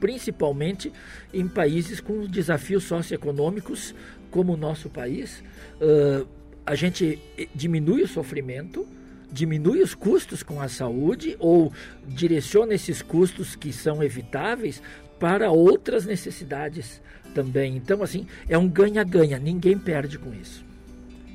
principalmente 0.00 0.92
em 1.32 1.46
países 1.46 2.00
com 2.00 2.26
desafios 2.26 2.84
socioeconômicos 2.84 3.94
como 4.30 4.54
o 4.54 4.56
nosso 4.56 4.90
país. 4.90 5.42
Uh, 5.80 6.26
a 6.66 6.74
gente 6.74 7.18
diminui 7.54 8.02
o 8.02 8.08
sofrimento, 8.08 8.86
diminui 9.32 9.82
os 9.82 9.94
custos 9.94 10.42
com 10.42 10.60
a 10.60 10.68
saúde 10.68 11.36
ou 11.38 11.72
direciona 12.06 12.74
esses 12.74 13.02
custos 13.02 13.54
que 13.54 13.72
são 13.72 14.02
evitáveis 14.02 14.82
para 15.18 15.50
outras 15.50 16.04
necessidades 16.04 17.00
também. 17.34 17.76
Então, 17.76 18.02
assim, 18.02 18.26
é 18.48 18.56
um 18.56 18.68
ganha-ganha, 18.68 19.38
ninguém 19.38 19.78
perde 19.78 20.18
com 20.18 20.32
isso. 20.34 20.69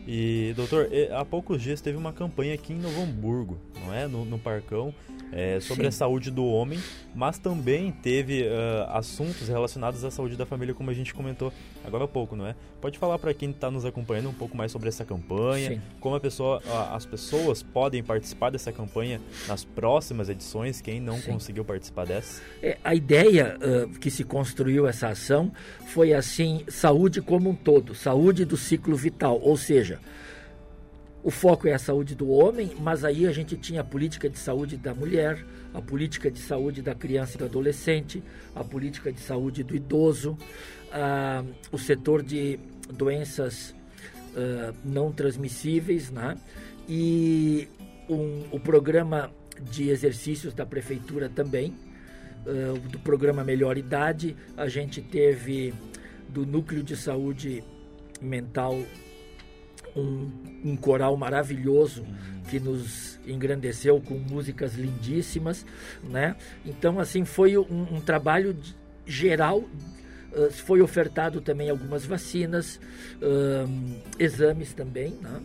E, 0.07 0.53
doutor, 0.55 0.89
há 1.11 1.25
poucos 1.25 1.61
dias 1.61 1.81
teve 1.81 1.97
uma 1.97 2.13
campanha 2.13 2.53
aqui 2.53 2.73
em 2.73 2.77
Novo 2.77 3.01
Hamburgo, 3.01 3.57
não 3.83 3.93
é? 3.93 4.07
No, 4.07 4.23
no 4.23 4.37
Parcão, 4.37 4.93
é, 5.31 5.59
sobre 5.59 5.83
Sim. 5.83 5.87
a 5.89 5.91
saúde 5.91 6.31
do 6.31 6.45
homem, 6.45 6.79
mas 7.13 7.37
também 7.37 7.91
teve 7.91 8.43
uh, 8.43 8.89
assuntos 8.89 9.47
relacionados 9.47 10.03
à 10.03 10.11
saúde 10.11 10.35
da 10.35 10.45
família, 10.45 10.73
como 10.73 10.89
a 10.89 10.93
gente 10.93 11.13
comentou 11.13 11.51
agora 11.83 12.05
há 12.05 12.07
pouco, 12.07 12.35
não 12.35 12.47
é? 12.47 12.55
Pode 12.79 12.97
falar 12.97 13.19
para 13.19 13.33
quem 13.33 13.49
está 13.49 13.69
nos 13.69 13.85
acompanhando 13.85 14.29
um 14.29 14.33
pouco 14.33 14.55
mais 14.55 14.71
sobre 14.71 14.87
essa 14.89 15.03
campanha, 15.03 15.71
Sim. 15.71 15.81
como 15.99 16.19
pessoa, 16.19 16.61
as 16.93 17.05
pessoas 17.05 17.61
podem 17.61 18.01
participar 18.03 18.49
dessa 18.49 18.71
campanha 18.71 19.19
nas 19.47 19.65
próximas 19.65 20.29
edições, 20.29 20.81
quem 20.81 20.99
não 21.01 21.17
Sim. 21.17 21.33
conseguiu 21.33 21.65
participar 21.65 22.05
dessa? 22.05 22.41
É, 22.61 22.77
a 22.83 22.95
ideia 22.95 23.57
uh, 23.57 23.89
que 23.99 24.09
se 24.09 24.23
construiu 24.23 24.87
essa 24.87 25.09
ação 25.09 25.51
foi 25.87 26.13
assim, 26.13 26.63
saúde 26.67 27.21
como 27.21 27.49
um 27.49 27.55
todo, 27.55 27.93
saúde 27.93 28.45
do 28.45 28.55
ciclo 28.55 28.95
vital, 28.95 29.39
ou 29.41 29.57
seja, 29.57 29.94
o 31.25 31.31
foco 31.31 31.67
é 31.67 31.73
a 31.73 31.79
saúde 31.79 32.13
do 32.13 32.29
homem, 32.29 32.75
mas 32.79 33.03
aí 33.03 33.25
a 33.25 33.31
gente 33.31 33.57
tinha 33.57 33.81
a 33.81 33.83
política 33.83 34.29
de 34.29 34.37
saúde 34.37 34.77
da 34.77 34.93
mulher, 34.93 35.43
a 35.73 35.81
política 35.81 36.29
de 36.29 36.37
saúde 36.37 36.83
da 36.83 36.93
criança 36.93 37.35
e 37.35 37.39
do 37.39 37.45
adolescente, 37.45 38.23
a 38.53 38.63
política 38.63 39.11
de 39.11 39.19
saúde 39.19 39.63
do 39.63 39.75
idoso, 39.75 40.37
o 41.71 41.77
setor 41.79 42.21
de 42.21 42.59
doenças 42.93 43.71
uh, 44.35 44.75
não 44.83 45.11
transmissíveis, 45.11 46.11
né? 46.11 46.37
e 46.87 47.67
um, 48.07 48.43
o 48.51 48.59
programa 48.59 49.31
de 49.71 49.89
exercícios 49.89 50.53
da 50.53 50.65
prefeitura 50.65 51.27
também, 51.27 51.73
uh, 52.45 52.77
do 52.89 52.99
programa 52.99 53.43
Melhor 53.43 53.79
Idade, 53.79 54.35
a 54.55 54.67
gente 54.67 55.01
teve 55.01 55.73
do 56.29 56.45
núcleo 56.45 56.83
de 56.83 56.95
saúde 56.95 57.63
mental 58.21 58.79
um, 59.95 60.31
um 60.63 60.75
coral 60.75 61.15
maravilhoso 61.17 62.05
que 62.49 62.59
nos 62.59 63.19
engrandeceu 63.25 63.99
com 64.01 64.15
músicas 64.15 64.75
lindíssimas, 64.75 65.65
né? 66.03 66.35
Então, 66.65 66.99
assim, 66.99 67.25
foi 67.25 67.57
um, 67.57 67.95
um 67.95 68.01
trabalho 68.01 68.55
geral 69.05 69.63
Uh, 70.35 70.51
foi 70.51 70.81
ofertado 70.81 71.39
também 71.39 71.69
algumas 71.69 72.03
vacinas, 72.03 72.77
uh, 73.21 74.01
exames 74.19 74.73
também, 74.73 75.11
né? 75.21 75.41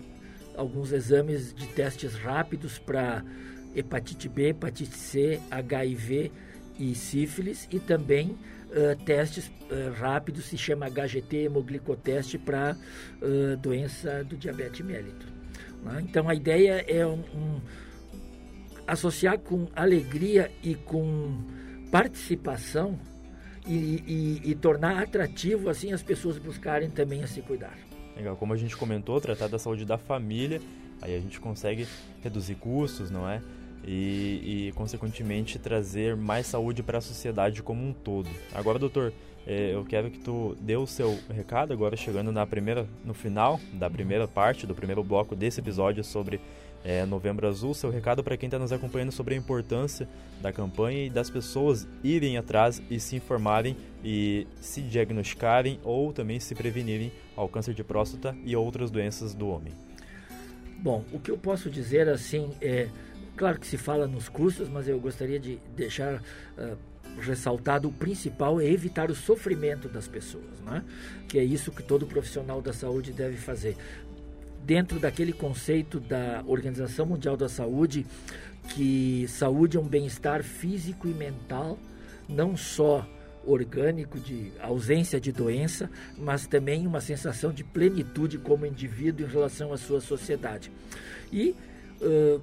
alguns 0.57 0.93
exames 0.93 1.55
de 1.55 1.67
testes 1.69 2.15
rápidos 2.15 2.79
para 2.79 3.25
hepatite 3.75 4.29
B, 4.29 4.49
hepatite 4.49 4.97
C, 4.97 5.41
HIV 5.51 6.33
e 6.79 6.95
sífilis 6.95 7.69
e 7.71 7.79
também 7.79 8.37
uh, 8.71 9.05
testes 9.05 9.47
uh, 9.49 9.93
rápidos, 9.99 10.47
se 10.47 10.57
chama 10.57 10.89
HGT, 10.89 11.45
hemoglicoteste 11.45 12.39
para 12.39 12.77
uh, 13.21 13.57
doença 13.57 14.25
do 14.25 14.37
diabetes 14.37 14.85
mellitus. 14.85 15.29
Né? 15.83 16.05
Então 16.09 16.29
a 16.29 16.35
ideia 16.35 16.85
é 16.87 17.07
um, 17.07 17.21
um, 17.35 17.61
associar 18.87 19.39
com 19.39 19.69
alegria 19.75 20.51
e 20.63 20.75
com 20.75 21.45
participação 21.91 22.99
e, 23.67 24.41
e, 24.45 24.51
e 24.51 24.55
tornar 24.55 25.03
atrativo 25.03 25.69
assim 25.69 25.93
as 25.93 26.03
pessoas 26.03 26.39
buscarem 26.39 26.91
também 26.91 27.23
a 27.23 27.27
se 27.27 27.43
cuidar. 27.43 27.77
Legal, 28.17 28.37
como 28.37 28.53
a 28.53 28.57
gente 28.57 28.77
comentou, 28.77 29.21
tratar 29.21 29.49
da 29.49 29.59
saúde 29.59 29.85
da 29.85 29.97
família, 29.97 30.61
aí 31.01 31.15
a 31.15 31.21
gente 31.21 31.41
consegue 31.41 31.87
reduzir 32.23 32.55
custos, 32.57 33.11
não 33.11 33.29
é? 33.29 33.41
E, 33.85 34.69
e 34.69 34.73
consequentemente 34.75 35.59
trazer 35.59 36.17
mais 36.17 36.47
saúde 36.47 36.83
para 36.83 36.99
a 36.99 37.01
sociedade 37.01 37.63
como 37.63 37.87
um 37.87 37.93
todo. 37.93 38.29
Agora, 38.55 38.79
doutor, 38.79 39.13
é, 39.47 39.75
eu 39.75 39.85
quero 39.85 40.11
que 40.11 40.19
tu 40.19 40.57
dê 40.61 40.77
o 40.77 40.87
seu 40.87 41.19
recado 41.29 41.73
agora 41.73 41.97
chegando 41.97 42.31
na 42.31 42.47
primeira, 42.47 42.87
no 43.05 43.15
final 43.15 43.59
da 43.73 43.89
primeira 43.89 44.29
parte 44.29 44.67
do 44.67 44.75
primeiro 44.75 45.03
bloco 45.03 45.35
desse 45.35 45.61
episódio 45.61 46.05
sobre 46.05 46.41
é, 46.85 47.05
Novembro 47.05 47.47
Azul, 47.47 47.75
seu 47.75 47.91
recado 47.91 48.23
para 48.23 48.37
quem 48.37 48.47
está 48.47 48.59
nos 48.59 48.73
acompanhando 48.73 49.13
sobre 49.13 49.35
a 49.35 49.39
importância 49.39 50.09
da 50.41 50.53
campanha 50.53 51.07
e 51.07 51.11
das 51.11 51.29
pessoas 51.29 51.87
irem 52.03 52.39
atrás 52.39 52.83
e 52.91 52.99
se 52.99 53.17
informarem 53.17 53.77
e 54.05 54.47
se 54.61 54.81
diagnosticarem 54.81 55.79
ou 55.83 56.13
também 56.13 56.41
se 56.41 56.55
prevenirem 56.55 57.13
ao 57.37 57.49
câncer 57.49 57.75
de 57.75 57.85
próstata 57.85 58.35
e 58.45 58.57
outras 58.57 58.91
doenças 58.91 59.35
do 59.35 59.49
homem. 59.49 59.73
Bom, 60.79 61.05
o 61.13 61.19
que 61.19 61.31
eu 61.31 61.37
posso 61.37 61.69
dizer 61.69 62.09
assim 62.09 62.53
é 62.61 62.89
Claro 63.37 63.59
que 63.59 63.67
se 63.67 63.77
fala 63.77 64.07
nos 64.07 64.29
custos, 64.29 64.69
mas 64.69 64.89
eu 64.89 64.99
gostaria 65.01 65.39
de 65.39 65.59
deixar 65.75 66.17
uh, 66.59 66.77
ressaltado 67.19 67.89
o 67.89 67.93
principal 67.93 68.61
é 68.61 68.67
evitar 68.67 69.11
o 69.11 69.15
sofrimento 69.15 69.89
das 69.89 70.07
pessoas, 70.07 70.61
né? 70.65 70.85
que 71.29 71.39
é 71.39 71.45
isso 71.45 71.73
que 71.73 71.83
todo 71.83 72.07
profissional 72.07 72.61
da 72.61 72.73
saúde 72.73 73.13
deve 73.13 73.37
fazer. 73.37 73.77
Dentro 74.65 74.99
daquele 74.99 75.33
conceito 75.33 75.99
da 75.99 76.45
Organização 76.47 77.07
Mundial 77.07 77.37
da 77.37 77.49
Saúde, 77.49 78.07
que 78.69 79.27
saúde 79.29 79.77
é 79.77 79.81
um 79.81 79.89
bem-estar 79.89 80.43
físico 80.43 81.09
e 81.09 81.13
mental, 81.13 81.79
não 82.29 82.57
só 82.57 83.09
orgânico 83.45 84.21
de 84.21 84.53
ausência 84.61 85.19
de 85.19 85.33
doença, 85.33 85.91
mas 86.17 86.47
também 86.47 86.87
uma 86.87 87.01
sensação 87.01 87.53
de 87.53 87.65
plenitude 87.65 88.37
como 88.37 88.67
indivíduo 88.67 89.27
em 89.27 89.31
relação 89.31 89.73
à 89.73 89.79
sua 89.79 90.01
sociedade. 90.01 90.71
E 91.33 91.55
uh, 92.03 92.41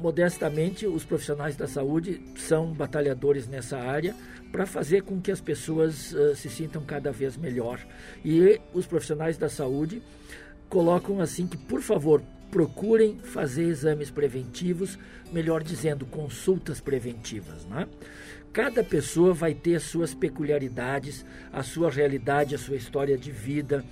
modestamente, 0.00 0.86
os 0.86 1.04
profissionais 1.04 1.56
da 1.56 1.66
saúde 1.66 2.20
são 2.36 2.72
batalhadores 2.72 3.46
nessa 3.46 3.78
área 3.78 4.14
para 4.50 4.66
fazer 4.66 5.02
com 5.02 5.20
que 5.20 5.30
as 5.30 5.40
pessoas 5.40 6.12
uh, 6.12 6.34
se 6.34 6.48
sintam 6.48 6.82
cada 6.82 7.12
vez 7.12 7.36
melhor. 7.36 7.80
E 8.24 8.60
os 8.74 8.86
profissionais 8.86 9.36
da 9.36 9.48
saúde 9.48 10.02
colocam 10.68 11.20
assim 11.20 11.46
que, 11.46 11.56
por 11.56 11.80
favor, 11.80 12.22
procurem 12.50 13.18
fazer 13.18 13.64
exames 13.64 14.10
preventivos, 14.10 14.98
melhor 15.32 15.62
dizendo, 15.62 16.04
consultas 16.04 16.80
preventivas. 16.80 17.64
Né? 17.66 17.86
Cada 18.52 18.82
pessoa 18.82 19.32
vai 19.32 19.54
ter 19.54 19.80
suas 19.80 20.12
peculiaridades, 20.14 21.24
a 21.52 21.62
sua 21.62 21.90
realidade, 21.90 22.54
a 22.54 22.58
sua 22.58 22.76
história 22.76 23.16
de 23.16 23.30
vida, 23.30 23.84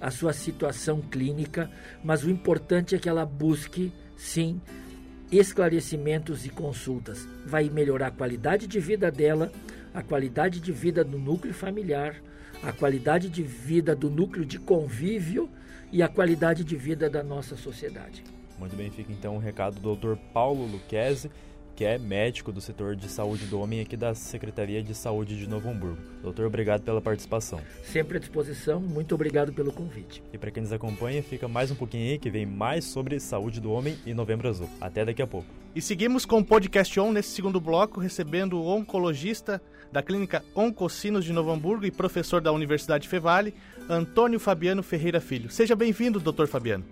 a 0.00 0.10
sua 0.10 0.32
situação 0.32 1.00
clínica, 1.02 1.70
mas 2.02 2.24
o 2.24 2.30
importante 2.30 2.94
é 2.94 2.98
que 2.98 3.08
ela 3.08 3.26
busque, 3.26 3.92
sim, 4.16 4.60
esclarecimentos 5.30 6.46
e 6.46 6.48
consultas. 6.48 7.26
Vai 7.44 7.68
melhorar 7.68 8.08
a 8.08 8.10
qualidade 8.10 8.66
de 8.66 8.80
vida 8.80 9.10
dela, 9.10 9.52
a 9.92 10.02
qualidade 10.02 10.60
de 10.60 10.72
vida 10.72 11.04
do 11.04 11.18
núcleo 11.18 11.54
familiar, 11.54 12.16
a 12.62 12.72
qualidade 12.72 13.28
de 13.28 13.42
vida 13.42 13.94
do 13.94 14.10
núcleo 14.10 14.44
de 14.44 14.58
convívio 14.58 15.48
e 15.92 16.02
a 16.02 16.08
qualidade 16.08 16.64
de 16.64 16.76
vida 16.76 17.08
da 17.08 17.22
nossa 17.22 17.56
sociedade. 17.56 18.24
Muito 18.58 18.74
bem, 18.74 18.90
fica 18.90 19.12
então 19.12 19.36
o 19.36 19.38
recado 19.38 19.78
do 19.78 19.94
Dr. 19.94 20.16
Paulo 20.32 20.66
Luquezzi 20.66 21.30
que 21.78 21.84
é 21.84 21.96
médico 21.96 22.50
do 22.50 22.60
setor 22.60 22.96
de 22.96 23.08
saúde 23.08 23.46
do 23.46 23.60
homem 23.60 23.80
aqui 23.80 23.96
da 23.96 24.12
Secretaria 24.12 24.82
de 24.82 24.92
Saúde 24.96 25.38
de 25.38 25.48
Novo 25.48 25.70
Hamburgo. 25.70 26.02
Doutor, 26.20 26.44
obrigado 26.44 26.82
pela 26.82 27.00
participação. 27.00 27.60
Sempre 27.84 28.16
à 28.16 28.20
disposição, 28.20 28.80
muito 28.80 29.14
obrigado 29.14 29.52
pelo 29.52 29.72
convite. 29.72 30.20
E 30.32 30.36
para 30.36 30.50
quem 30.50 30.64
nos 30.64 30.72
acompanha, 30.72 31.22
fica 31.22 31.46
mais 31.46 31.70
um 31.70 31.76
pouquinho 31.76 32.10
aí 32.10 32.18
que 32.18 32.30
vem 32.30 32.44
mais 32.44 32.84
sobre 32.84 33.20
saúde 33.20 33.60
do 33.60 33.70
homem 33.70 33.96
e 34.04 34.12
Novembro 34.12 34.48
Azul. 34.48 34.68
Até 34.80 35.04
daqui 35.04 35.22
a 35.22 35.26
pouco. 35.28 35.46
E 35.72 35.80
seguimos 35.80 36.26
com 36.26 36.40
o 36.40 36.44
podcast 36.44 36.98
On 36.98 37.12
nesse 37.12 37.28
segundo 37.28 37.60
bloco, 37.60 38.00
recebendo 38.00 38.60
o 38.60 38.66
oncologista 38.66 39.62
da 39.92 40.02
Clínica 40.02 40.44
Oncocinos 40.56 41.24
de 41.24 41.32
Novo 41.32 41.52
Hamburgo 41.52 41.86
e 41.86 41.92
professor 41.92 42.40
da 42.40 42.50
Universidade 42.50 43.06
Fevale, 43.06 43.54
Antônio 43.88 44.40
Fabiano 44.40 44.82
Ferreira 44.82 45.20
Filho. 45.20 45.48
Seja 45.48 45.76
bem-vindo, 45.76 46.18
doutor 46.18 46.48
Fabiano. 46.48 46.84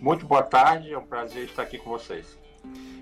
Muito 0.00 0.24
boa 0.26 0.44
tarde, 0.44 0.92
é 0.92 0.96
um 0.96 1.04
prazer 1.04 1.46
estar 1.46 1.64
aqui 1.64 1.76
com 1.76 1.90
vocês. 1.90 2.38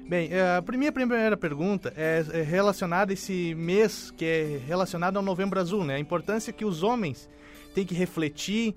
Bem, 0.09 0.31
é, 0.33 0.41
a 0.41 0.65
minha 0.73 0.91
primeira 0.91 1.37
pergunta 1.37 1.93
é, 1.95 2.25
é 2.33 2.43
relacionada 2.43 3.13
a 3.13 3.15
esse 3.15 3.55
mês 3.55 4.11
que 4.11 4.25
é 4.25 4.61
relacionado 4.67 5.19
ao 5.19 5.23
Novembro 5.23 5.61
Azul, 5.61 5.85
né? 5.85 5.97
A 5.97 5.99
importância 5.99 6.51
que 6.51 6.65
os 6.65 6.83
homens 6.83 7.29
têm 7.75 7.85
que 7.85 7.95
refletir 7.95 8.75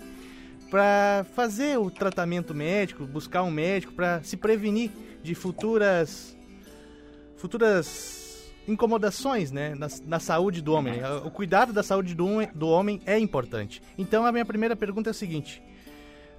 para 0.69 1.25
fazer 1.33 1.79
o 1.79 1.89
tratamento 1.89 2.53
médico, 2.53 3.05
buscar 3.05 3.43
um 3.43 3.49
médico 3.49 3.93
para 3.93 4.21
se 4.23 4.35
prevenir 4.35 4.91
de 5.23 5.33
futuras 5.33 6.37
futuras 7.37 8.51
incomodações 8.67 9.53
né, 9.53 9.73
na, 9.73 9.87
na 10.05 10.19
saúde 10.19 10.61
do 10.61 10.73
homem. 10.73 10.99
O 11.25 11.31
cuidado 11.31 11.71
da 11.71 11.81
saúde 11.81 12.13
do, 12.13 12.45
do 12.53 12.67
homem 12.67 13.01
é 13.05 13.17
importante. 13.17 13.81
Então 13.97 14.25
a 14.25 14.33
minha 14.33 14.45
primeira 14.45 14.75
pergunta 14.75 15.09
é 15.09 15.11
a 15.11 15.13
seguinte. 15.13 15.63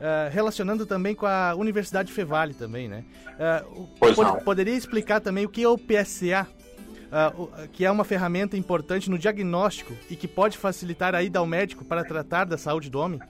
Uh, 0.02 0.28
relacionando 0.32 0.84
também 0.84 1.14
com 1.14 1.26
a 1.26 1.54
Universidade 1.54 2.12
Fevale 2.12 2.54
também, 2.54 2.88
né? 2.88 3.04
Uh, 3.38 3.86
pod 4.00 4.42
poderia 4.42 4.74
explicar 4.74 5.20
também 5.20 5.46
o 5.46 5.48
que 5.48 5.62
é 5.62 5.68
o 5.68 5.78
PSA, 5.78 6.44
uh, 6.44 7.68
que 7.68 7.84
é 7.84 7.90
uma 7.90 8.02
ferramenta 8.02 8.56
importante 8.56 9.08
no 9.08 9.16
diagnóstico 9.16 9.96
e 10.10 10.16
que 10.16 10.26
pode 10.26 10.58
facilitar 10.58 11.14
a 11.14 11.22
ida 11.22 11.38
ao 11.38 11.46
médico 11.46 11.84
para 11.84 12.02
tratar 12.02 12.46
da 12.46 12.58
saúde 12.58 12.90
do 12.90 12.98
homem? 12.98 13.20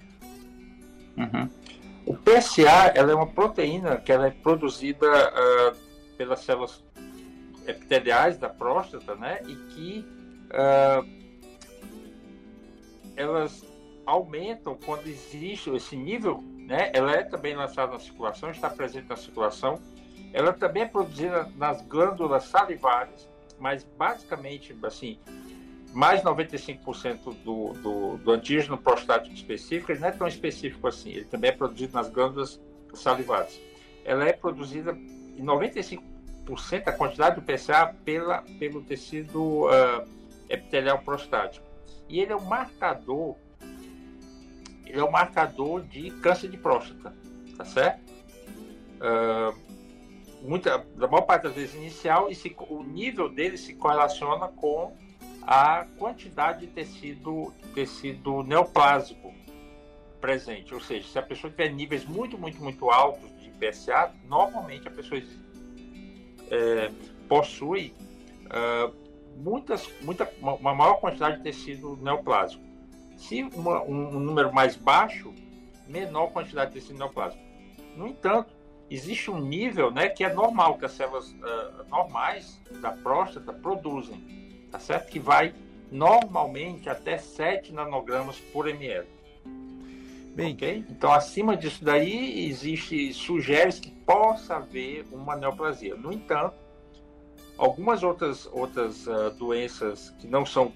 Uhum. 1.14 1.50
O 2.07 2.14
PSA 2.14 2.91
ela 2.95 3.12
é 3.12 3.14
uma 3.14 3.26
proteína 3.26 3.99
que 3.99 4.11
ela 4.11 4.29
é 4.29 4.31
produzida 4.31 5.07
pelas 6.17 6.41
células 6.41 6.83
epiteliais 7.67 8.38
da 8.38 8.49
próstata, 8.49 9.14
né? 9.14 9.41
E 9.47 9.55
que 9.75 10.07
elas 13.14 13.62
aumentam 14.07 14.76
quando 14.85 15.07
existe 15.07 15.69
esse 15.71 15.97
nível, 15.97 16.43
né? 16.66 16.90
Ela 16.95 17.12
é 17.12 17.23
também 17.23 17.54
lançada 17.54 17.92
na 17.92 17.99
circulação, 17.99 18.50
está 18.50 18.71
presente 18.71 19.09
na 19.09 19.16
circulação. 19.16 19.81
Ela 20.33 20.52
também 20.52 20.85
é 20.85 20.87
produzida 20.87 21.49
nas 21.57 21.83
glândulas 21.83 22.45
salivares, 22.45 23.28
mas 23.59 23.85
basicamente, 23.97 24.76
assim, 24.83 25.19
mais 25.92 26.23
95% 26.23 27.35
do, 27.45 27.73
do, 27.75 28.16
do 28.16 28.33
antígeno 28.33 28.78
prostático 28.78 29.35
específico, 29.35 29.92
ele 29.92 30.00
não 30.00 30.09
é 30.09 30.12
tão 30.12 30.26
específico 30.26 30.87
assim, 30.88 31.11
ele 31.11 31.25
também 31.26 31.50
é 31.50 31.52
produzido 31.52 31.92
nas 31.95 32.09
glândulas 32.09 32.61
salivares. 32.95 33.61
Ela 34.04 34.26
é 34.26 34.33
produzida 34.33 34.92
em 34.92 35.45
95% 35.45 36.02
a 36.87 36.92
quantidade 36.92 37.40
do 37.40 37.42
PSA 37.42 37.95
pela, 38.04 38.42
pelo 38.59 38.83
tecido 38.83 39.66
uh, 39.66 40.09
epitelial 40.49 40.99
prostático. 41.00 41.64
E 42.09 42.21
ele 42.21 42.33
é 42.33 42.37
um 42.37 42.45
marcador, 42.45 43.37
é 44.87 45.03
um 45.03 45.11
marcador 45.11 45.83
de 45.83 46.11
câncer 46.11 46.49
de 46.49 46.57
próstata, 46.57 47.15
tá 47.57 47.65
certo? 47.65 48.01
Uh, 49.01 49.57
muita, 50.43 50.79
da 50.97 51.07
maior 51.09 51.23
parte 51.23 51.45
das 51.45 51.55
vezes 51.55 51.75
inicial, 51.75 52.31
e 52.31 52.35
se, 52.35 52.55
o 52.69 52.83
nível 52.83 53.29
dele 53.29 53.57
se 53.57 53.75
correlaciona 53.75 54.49
com 54.49 54.97
a 55.43 55.87
quantidade 55.99 56.67
de 56.67 56.67
tecido, 56.69 57.53
tecido 57.75 58.43
neoplásico 58.43 59.33
presente. 60.21 60.73
Ou 60.73 60.81
seja, 60.81 61.09
se 61.09 61.19
a 61.19 61.23
pessoa 61.23 61.51
tiver 61.51 61.69
níveis 61.71 62.05
muito, 62.05 62.39
muito, 62.39 62.62
muito 62.62 62.91
altos 62.91 63.29
de 63.41 63.51
PSA, 63.51 64.12
normalmente 64.29 64.87
a 64.87 64.91
pessoa 64.91 65.21
é, 66.51 66.91
possui 67.29 67.95
uh, 68.47 68.95
muitas, 69.37 69.89
muita, 70.03 70.31
uma 70.41 70.75
maior 70.75 71.01
quantidade 71.01 71.39
de 71.39 71.43
tecido 71.43 71.97
neoplásico. 71.97 72.62
Se 73.23 73.43
uma, 73.55 73.83
um, 73.83 74.17
um 74.17 74.21
número 74.21 74.52
mais 74.52 74.76
baixo, 74.76 75.33
menor 75.88 76.29
quantidade 76.29 76.73
de 76.73 76.81
tecido 76.81 76.99
neoplásico. 76.99 77.43
No 77.97 78.07
entanto, 78.07 78.55
existe 78.91 79.31
um 79.31 79.41
nível 79.41 79.91
né, 79.91 80.09
que 80.09 80.25
é 80.25 80.33
normal, 80.33 80.79
que 80.79 80.85
as 80.85 80.93
células 80.93 81.31
uh, 81.31 81.88
normais 81.88 82.61
da 82.81 82.93
próstata 82.93 83.52
produzem 83.52 84.43
tá 84.73 84.79
certo? 84.79 85.11
Que 85.11 85.21
vai 85.21 85.55
normalmente 85.91 86.88
até 86.88 87.19
7 87.19 87.73
nanogramas 87.73 88.38
por 88.52 88.67
ml. 88.67 89.07
Bem, 90.35 90.55
ok? 90.55 90.87
Então, 90.88 91.12
acima 91.12 91.55
disso 91.55 91.85
daí, 91.85 92.49
existe, 92.49 93.12
sugere 93.12 93.71
que 93.75 93.91
possa 93.91 94.57
haver 94.57 95.05
uma 95.12 95.37
neoplasia. 95.37 95.95
No 95.95 96.11
entanto, 96.11 96.55
algumas 97.59 98.02
outras, 98.02 98.49
outras 98.50 99.06
uh, 99.06 99.30
doenças 99.39 100.08
que 100.19 100.26
não 100.26 100.47
são 100.47 100.73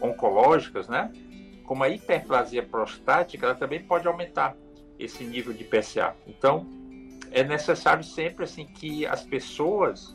oncológicas, 0.00 0.88
né? 0.88 1.12
Como 1.64 1.82
a 1.82 1.88
hiperplasia 1.88 2.62
prostática, 2.62 3.46
ela 3.46 3.54
também 3.54 3.82
pode 3.82 4.06
aumentar 4.06 4.56
esse 4.98 5.24
nível 5.24 5.52
de 5.52 5.64
PSA. 5.64 6.14
Então, 6.26 6.66
é 7.30 7.42
necessário 7.42 8.04
sempre 8.04 8.44
assim 8.44 8.66
que 8.66 9.06
as 9.06 9.22
pessoas 9.22 10.14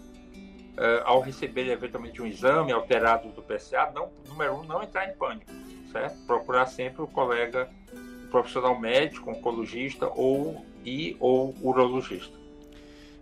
uh, 0.80 1.04
ao 1.04 1.20
receber 1.20 1.70
eventualmente 1.70 2.22
um 2.22 2.26
exame 2.26 2.72
alterado 2.72 3.30
do 3.30 3.42
PSA, 3.42 3.92
não, 3.94 4.10
número 4.28 4.56
um, 4.56 4.64
não 4.64 4.82
entrar 4.82 5.10
em 5.10 5.14
pânico, 5.14 5.52
certo? 5.92 6.18
Procurar 6.26 6.66
sempre 6.68 7.02
o 7.02 7.08
colega 7.08 7.70
profissional 8.32 8.80
médico, 8.80 9.30
oncologista 9.30 10.10
ou 10.16 10.66
e 10.86 11.18
ou 11.20 11.54
urologista. 11.62 12.38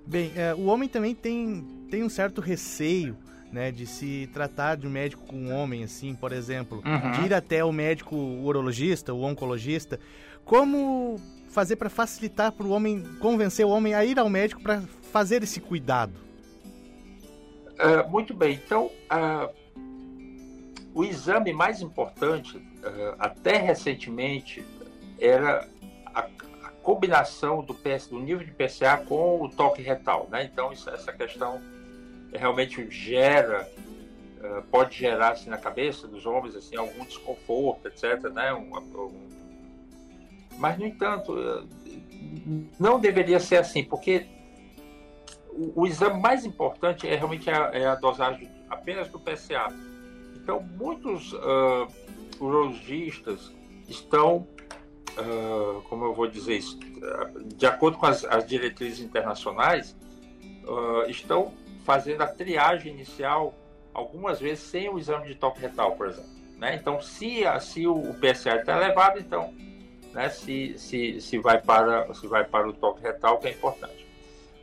Bem, 0.06 0.32
é, 0.36 0.54
o 0.54 0.66
homem 0.66 0.88
também 0.88 1.16
tem, 1.16 1.66
tem 1.90 2.04
um 2.04 2.10
certo 2.10 2.40
receio 2.40 3.18
né, 3.52 3.72
de 3.72 3.86
se 3.86 4.30
tratar 4.34 4.76
de 4.76 4.88
um 4.88 4.90
médico 4.90 5.26
com 5.26 5.36
um 5.36 5.54
homem, 5.54 5.84
assim, 5.84 6.14
por 6.14 6.32
exemplo, 6.32 6.82
uhum. 6.86 7.12
de 7.12 7.26
ir 7.28 7.34
até 7.34 7.64
o 7.64 7.72
médico 7.72 8.16
urologista, 8.16 9.14
o 9.14 9.24
oncologista. 9.24 10.00
Como 10.44 11.20
fazer 11.50 11.76
para 11.76 11.90
facilitar 11.90 12.52
para 12.52 12.66
o 12.66 12.72
homem, 12.72 13.04
convencer 13.20 13.66
o 13.66 13.70
homem 13.70 13.94
a 13.94 14.04
ir 14.06 14.20
ao 14.20 14.30
médico 14.30 14.62
para 14.62 14.82
fazer 15.12 15.44
esse 15.44 15.60
cuidado? 15.60 16.14
Uh, 17.74 18.10
muito 18.10 18.34
bem, 18.34 18.60
então 18.66 18.86
uh, 18.86 19.54
o 20.94 21.04
exame 21.04 21.54
mais 21.54 21.82
importante, 21.82 22.58
uh, 22.58 23.16
até 23.20 23.58
recentemente, 23.58 24.66
era 25.20 25.68
a, 26.08 26.22
a, 26.22 26.70
combinação 26.82 27.64
do, 27.64 27.74
PS, 27.74 28.08
do 28.08 28.20
nível 28.20 28.46
de 28.46 28.52
PSA 28.52 28.98
com 28.98 29.44
o 29.44 29.50
toque 29.50 29.82
retal. 29.82 30.28
Né? 30.32 30.50
Então, 30.52 30.72
isso, 30.72 30.90
essa 30.90 31.14
questão 31.14 31.62
realmente 32.34 32.90
gera, 32.90 33.70
pode 34.72 34.98
gerar 34.98 35.32
assim, 35.32 35.50
na 35.50 35.58
cabeça 35.58 36.08
dos 36.08 36.26
homens 36.26 36.56
assim, 36.56 36.76
algum 36.76 37.04
desconforto, 37.06 37.88
etc. 37.88 38.32
Né? 38.32 38.54
Um, 38.54 38.78
um... 38.78 39.28
Mas, 40.58 40.78
no 40.78 40.86
entanto, 40.86 41.36
não 42.80 43.00
deveria 43.00 43.40
ser 43.40 43.58
assim, 43.58 43.84
porque 43.84 44.28
o, 45.50 45.82
o, 45.82 45.88
exame 45.88 46.20
mais 46.20 46.46
importante 46.46 47.08
é 47.08 47.16
realmente 47.16 47.50
a, 47.50 47.72
é 47.74 47.86
a, 47.86 47.96
dosagem 47.96 48.50
apenas 48.70 49.08
do 49.10 49.20
PSA. 49.20 49.68
Então, 50.36 50.62
muitos 50.78 51.34
uh, 51.34 51.88
urologistas 52.40 53.52
estão, 53.88 54.48
uh, 55.18 55.82
como 55.90 56.06
eu 56.06 56.14
vou 56.14 56.28
dizer 56.28 56.58
isso, 56.58 56.80
de 57.56 57.66
acordo 57.66 57.98
com 57.98 58.06
as, 58.06 58.24
as 58.24 58.46
diretrizes 58.46 59.00
internacionais, 59.00 59.96
uh, 60.66 61.10
estão 61.10 61.54
fazendo 61.88 62.22
a 62.22 62.28
triagem 62.28 62.92
inicial 62.92 63.56
algumas 63.94 64.42
vezes 64.42 64.60
sem 64.60 64.90
o 64.90 65.00
exame 65.00 65.26
de 65.26 65.36
toque 65.36 65.62
retal, 65.62 65.94
por 65.94 66.08
exemplo. 66.08 66.30
Né? 66.58 66.76
Então, 66.76 67.02
se, 67.02 67.44
se 67.62 67.88
o, 67.88 68.14
PSA 68.16 68.58
está 68.58 68.76
elevado, 68.76 69.20
então, 69.20 69.54
né, 70.14 70.28
se, 70.28 70.78
se, 70.78 71.22
se, 71.22 71.40
vai 71.40 71.62
para, 71.62 72.14
se 72.14 72.28
vai 72.28 72.44
para 72.44 72.68
o 72.68 72.74
toque 72.74 73.02
retal, 73.02 73.38
que 73.38 73.48
é 73.48 73.52
importante. 73.52 74.06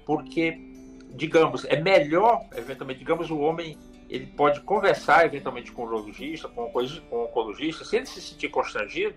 Porque 0.04 0.74
digamos, 1.14 1.64
é 1.64 1.80
melhor, 1.80 2.44
eventualmente, 2.56 2.98
digamos, 2.98 3.30
o 3.30 3.38
homem 3.38 3.78
ele 4.10 4.26
pode 4.26 4.60
conversar 4.60 5.24
eventualmente 5.24 5.72
com 5.72 5.82
o 5.82 5.86
urologista, 5.86 6.46
com 6.48 6.62
o 6.62 7.24
oncologista, 7.24 7.84
se 7.84 7.96
ele 7.96 8.06
se 8.06 8.20
sentir 8.20 8.48
constrangido, 8.48 9.14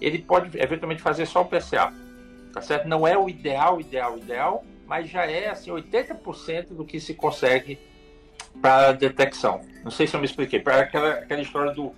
ele 0.00 0.20
pode 0.20 0.56
eventualmente 0.58 1.02
fazer 1.02 1.26
só 1.26 1.42
o 1.42 1.44
PSA, 1.44 1.92
tá 2.52 2.62
certo? 2.62 2.88
Não 2.88 3.06
é 3.06 3.18
o 3.18 3.28
ideal, 3.28 3.80
ideal, 3.80 4.16
ideal, 4.16 4.64
mas 4.86 5.10
já 5.10 5.26
é 5.26 5.48
assim 5.48 5.70
80% 5.70 6.68
do 6.68 6.84
que 6.84 7.00
se 7.00 7.14
consegue 7.14 7.78
para 8.60 8.92
detecção. 8.92 9.60
Não 9.84 9.90
sei 9.90 10.06
se 10.06 10.14
eu 10.14 10.20
me 10.20 10.26
expliquei, 10.26 10.60
para 10.60 10.80
aquela, 10.80 11.10
aquela 11.10 11.40
história 11.40 11.72
do, 11.72 11.92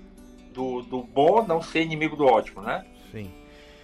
do, 0.52 0.82
do 0.82 1.02
bom 1.02 1.46
não 1.46 1.62
ser 1.62 1.82
inimigo 1.82 2.16
do 2.16 2.24
ótimo, 2.24 2.62
né? 2.62 2.84
Sim. 3.12 3.30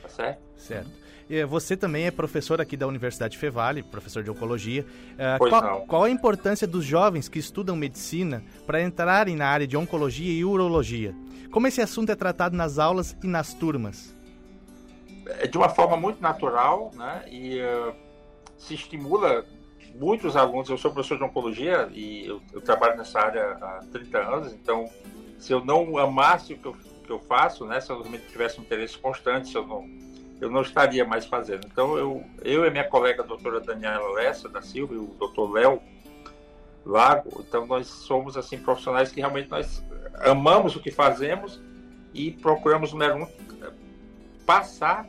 Tá 0.02 0.08
certo? 0.08 0.40
Certo. 0.56 1.04
Você 1.48 1.74
também 1.74 2.06
é 2.06 2.10
professor 2.10 2.60
aqui 2.60 2.76
da 2.76 2.86
Universidade 2.86 3.38
Fevale, 3.38 3.82
professor 3.82 4.22
de 4.22 4.30
oncologia. 4.30 4.84
É, 5.16 5.38
pois 5.38 5.50
qual, 5.50 5.62
não. 5.62 5.86
qual 5.86 6.04
a 6.04 6.10
importância 6.10 6.66
dos 6.66 6.84
jovens 6.84 7.28
que 7.28 7.38
estudam 7.38 7.74
medicina 7.74 8.42
para 8.66 8.82
entrarem 8.82 9.34
na 9.34 9.46
área 9.46 9.66
de 9.66 9.76
oncologia 9.76 10.30
e 10.30 10.44
urologia? 10.44 11.14
Como 11.50 11.66
esse 11.66 11.80
assunto 11.80 12.12
é 12.12 12.14
tratado 12.14 12.54
nas 12.54 12.78
aulas 12.78 13.16
e 13.22 13.26
nas 13.26 13.54
turmas? 13.54 14.14
É 15.26 15.46
de 15.46 15.56
uma 15.56 15.70
forma 15.70 15.96
muito 15.96 16.20
natural, 16.20 16.90
né? 16.94 17.24
E 17.30 17.58
uh, 17.60 17.94
se 18.64 18.74
estimula 18.74 19.44
muitos 19.94 20.36
alunos. 20.36 20.68
Eu 20.68 20.78
sou 20.78 20.90
professor 20.90 21.18
de 21.18 21.24
oncologia 21.24 21.88
e 21.92 22.26
eu, 22.26 22.40
eu, 22.52 22.60
trabalho 22.60 22.96
nessa 22.96 23.20
área 23.20 23.52
há 23.60 23.80
30 23.92 24.18
anos, 24.18 24.52
então 24.52 24.88
se 25.38 25.52
eu 25.52 25.64
não 25.64 25.98
amasse 25.98 26.54
o 26.54 26.58
que 26.58 26.66
eu, 26.66 26.76
que 27.04 27.10
eu 27.10 27.18
faço, 27.18 27.66
né? 27.66 27.80
Se 27.80 27.90
eu 27.90 28.00
realmente 28.00 28.26
tivesse 28.28 28.58
um 28.58 28.62
interesse 28.62 28.96
constante, 28.98 29.48
se 29.48 29.56
eu 29.56 29.66
não 29.66 29.86
eu 30.40 30.50
não 30.50 30.62
estaria 30.62 31.04
mais 31.04 31.24
fazendo. 31.24 31.64
Então, 31.64 31.96
eu, 31.96 32.24
eu 32.42 32.66
e 32.66 32.70
minha 32.70 32.84
colega 32.84 33.22
a 33.22 33.26
doutora 33.26 33.60
Daniela 33.60 34.12
Lessa 34.12 34.48
da 34.48 34.60
Silva 34.60 34.92
e 34.92 34.98
o 34.98 35.14
doutor 35.18 35.50
Léo 35.52 35.80
Lago, 36.84 37.42
então 37.46 37.66
nós 37.66 37.86
somos 37.86 38.36
assim 38.36 38.58
profissionais 38.58 39.10
que 39.10 39.20
realmente 39.20 39.48
nós 39.48 39.82
amamos 40.20 40.76
o 40.76 40.80
que 40.80 40.90
fazemos 40.90 41.62
e 42.12 42.30
procuramos, 42.30 42.92
número 42.92 43.22
um, 43.22 43.26
passar 44.44 45.08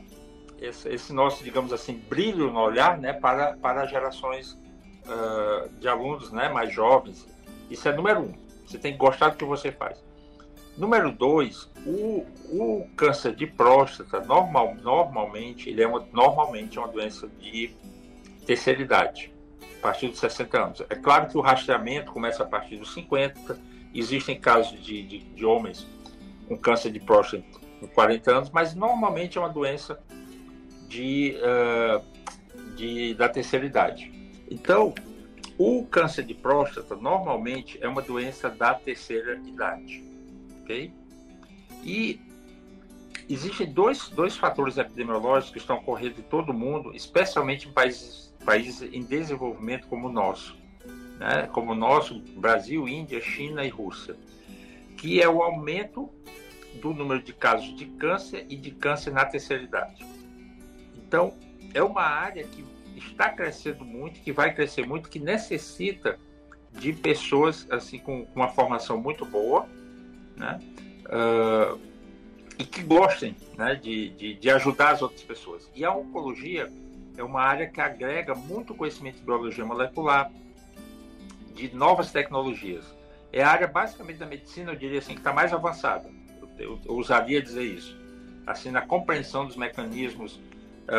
esse, 0.60 0.88
esse 0.88 1.12
nosso, 1.12 1.42
digamos 1.44 1.72
assim, 1.72 1.94
brilho 2.08 2.50
no 2.50 2.60
olhar 2.60 2.98
né, 2.98 3.12
para, 3.12 3.56
para 3.56 3.86
gerações 3.86 4.52
uh, 5.06 5.68
de 5.78 5.88
alunos 5.88 6.32
né, 6.32 6.48
mais 6.48 6.72
jovens. 6.72 7.26
Isso 7.70 7.88
é 7.88 7.92
número 7.92 8.20
um. 8.20 8.34
Você 8.66 8.78
tem 8.78 8.92
que 8.92 8.98
gostar 8.98 9.30
do 9.30 9.36
que 9.36 9.44
você 9.44 9.70
faz. 9.70 10.04
Número 10.76 11.10
dois, 11.10 11.70
o, 11.86 12.26
o 12.50 12.88
câncer 12.96 13.34
de 13.34 13.46
próstata, 13.46 14.20
normal, 14.20 14.74
normalmente, 14.82 15.70
ele 15.70 15.82
é 15.82 15.86
uma, 15.86 16.06
normalmente 16.12 16.76
é 16.76 16.80
uma 16.80 16.88
doença 16.88 17.28
de 17.40 17.70
terceira 18.44 18.82
idade, 18.82 19.32
a 19.78 19.80
partir 19.80 20.08
dos 20.08 20.18
60 20.18 20.62
anos. 20.62 20.82
É 20.90 20.94
claro 20.94 21.28
que 21.28 21.38
o 21.38 21.40
rastreamento 21.40 22.12
começa 22.12 22.42
a 22.42 22.46
partir 22.46 22.76
dos 22.76 22.92
50, 22.92 23.58
existem 23.94 24.38
casos 24.38 24.82
de, 24.82 25.02
de, 25.02 25.18
de 25.20 25.44
homens 25.46 25.86
com 26.46 26.58
câncer 26.58 26.92
de 26.92 27.00
próstata 27.00 27.42
com 27.80 27.86
40 27.86 28.30
anos, 28.30 28.50
mas 28.50 28.74
normalmente 28.74 29.38
é 29.38 29.40
uma 29.40 29.48
doença 29.48 29.98
de, 30.88 31.36
uh, 31.38 32.74
de, 32.74 33.14
da 33.14 33.28
terceira 33.28 33.66
idade. 33.66 34.12
Então, 34.50 34.94
o 35.58 35.86
câncer 35.86 36.24
de 36.24 36.34
próstata 36.34 36.94
normalmente 36.94 37.78
é 37.80 37.88
uma 37.88 38.02
doença 38.02 38.50
da 38.50 38.74
terceira 38.74 39.40
idade, 39.46 40.04
ok? 40.62 40.92
E 41.82 42.20
existem 43.28 43.72
dois, 43.72 44.08
dois 44.10 44.36
fatores 44.36 44.76
epidemiológicos 44.76 45.52
que 45.52 45.58
estão 45.58 45.76
ocorrendo 45.76 46.20
em 46.20 46.24
todo 46.24 46.50
o 46.50 46.54
mundo, 46.54 46.94
especialmente 46.94 47.68
em 47.68 47.72
países, 47.72 48.34
países 48.44 48.82
em 48.92 49.02
desenvolvimento 49.02 49.86
como 49.88 50.08
o 50.08 50.12
nosso, 50.12 50.56
né? 51.18 51.48
como 51.52 51.72
o 51.72 51.74
nosso, 51.74 52.20
Brasil, 52.36 52.88
Índia, 52.88 53.20
China 53.20 53.64
e 53.64 53.68
Rússia, 53.68 54.16
que 54.96 55.20
é 55.20 55.28
o 55.28 55.42
aumento 55.42 56.10
do 56.80 56.92
número 56.92 57.22
de 57.22 57.32
casos 57.32 57.74
de 57.74 57.86
câncer 57.86 58.46
e 58.48 58.56
de 58.56 58.70
câncer 58.70 59.12
na 59.12 59.24
terceira 59.24 59.62
idade. 59.62 60.04
Então, 61.06 61.34
é 61.72 61.82
uma 61.82 62.02
área 62.02 62.44
que 62.44 62.64
está 62.96 63.28
crescendo 63.30 63.84
muito, 63.84 64.20
que 64.20 64.32
vai 64.32 64.54
crescer 64.54 64.86
muito, 64.86 65.08
que 65.08 65.18
necessita 65.18 66.18
de 66.72 66.92
pessoas 66.92 67.66
assim 67.70 67.98
com, 67.98 68.26
uma 68.34 68.48
formação 68.48 68.98
muito 68.98 69.24
boa, 69.24 69.66
né? 70.36 70.58
Uh, 71.06 71.80
e 72.58 72.64
que 72.64 72.82
gostem 72.82 73.36
né, 73.56 73.74
de, 73.74 74.10
de, 74.10 74.34
de, 74.34 74.50
ajudar 74.50 74.90
as 74.90 75.02
outras 75.02 75.22
pessoas. 75.22 75.70
E 75.74 75.84
a 75.84 75.94
oncologia 75.94 76.72
é 77.16 77.22
uma 77.22 77.42
área 77.42 77.66
que 77.66 77.80
agrega 77.80 78.34
muito 78.34 78.74
conhecimento 78.74 79.16
de 79.16 79.22
biologia 79.22 79.64
molecular, 79.64 80.30
de 81.54 81.74
novas 81.74 82.10
tecnologias. 82.10 82.84
É 83.32 83.42
a 83.42 83.50
área 83.50 83.66
basicamente 83.66 84.16
da 84.16 84.26
medicina, 84.26 84.72
eu 84.72 84.76
diria 84.76 84.98
assim, 84.98 85.12
que 85.12 85.20
está 85.20 85.32
mais 85.32 85.52
avançada. 85.52 86.10
Eu, 86.58 86.78
eu, 86.84 86.94
ousaria 86.94 87.42
dizer 87.42 87.64
isso. 87.64 87.96
Assim, 88.46 88.70
na 88.70 88.80
compreensão 88.80 89.46
dos 89.46 89.56
mecanismos 89.56 90.40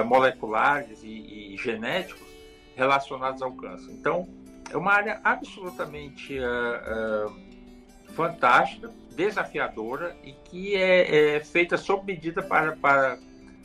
moleculares 0.05 1.03
e, 1.03 1.53
e, 1.53 1.57
genéticos 1.57 2.27
relacionados 2.75 3.41
ao 3.41 3.51
câncer. 3.53 3.91
Então, 3.91 4.27
é 4.69 4.77
uma 4.77 4.91
área 4.91 5.19
absolutamente 5.23 6.37
uh, 6.39 7.27
uh, 7.27 8.13
fantástica, 8.13 8.91
desafiadora 9.15 10.15
e 10.23 10.31
que 10.31 10.75
é, 10.75 11.35
é, 11.35 11.39
feita 11.39 11.77
sob 11.77 12.05
medida 12.05 12.43
para, 12.43 12.75
para 12.75 13.17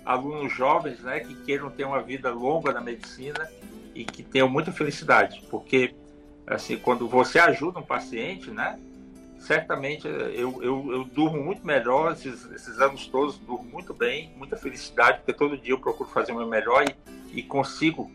alunos 0.05 0.53
jovens 0.53 1.01
né, 1.01 1.21
que 1.21 1.35
queiram 1.43 1.71
ter 1.71 1.85
uma 1.85 2.01
vida 2.01 2.31
longa 2.31 2.73
na 2.73 2.81
medicina 2.81 3.49
e 3.95 4.05
que 4.05 4.23
tenham 4.23 4.49
muita 4.49 4.73
felicidade, 4.73 5.43
porque 5.51 5.95
assim 6.47 6.77
quando 6.77 7.07
você 7.07 7.39
ajuda 7.39 7.81
um 7.81 7.85
paciente, 7.85 8.51
né, 8.51 8.79
certamente 9.43 10.07
eu, 10.07 10.63
eu, 10.63 10.93
eu 10.93 11.05
durmo 11.05 11.43
muito 11.43 11.67
melhor 11.67 12.13
esses, 12.13 12.51
esses, 12.53 12.81
anos 12.81 13.07
todos, 13.07 13.37
durmo 13.39 13.65
muito 13.65 13.93
bem, 13.93 14.33
muita 14.37 14.57
felicidade, 14.57 15.19
porque 15.19 15.33
todo 15.33 15.59
dia 15.59 15.73
eu 15.73 15.79
procuro 15.79 16.09
fazer 16.09 16.33
o 16.33 16.37
meu 16.37 16.47
melhor 16.47 16.85
e, 16.85 17.41
e 17.41 17.43
consigo, 17.43 18.11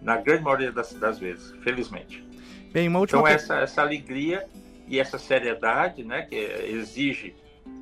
na 0.00 0.16
grande 0.16 0.42
maioria 0.42 0.72
das, 0.72 0.92
das 0.94 1.18
vezes, 1.18 1.52
felizmente. 1.62 2.26
Bem, 2.72 2.88
uma 2.88 2.98
última 2.98 3.20
então, 3.20 3.32
essa, 3.32 3.58
essa 3.58 3.82
alegria 3.82 4.46
e 4.88 4.98
essa 4.98 5.18
seriedade, 5.18 6.02
né, 6.02 6.22
que 6.22 6.34
exige 6.34 7.34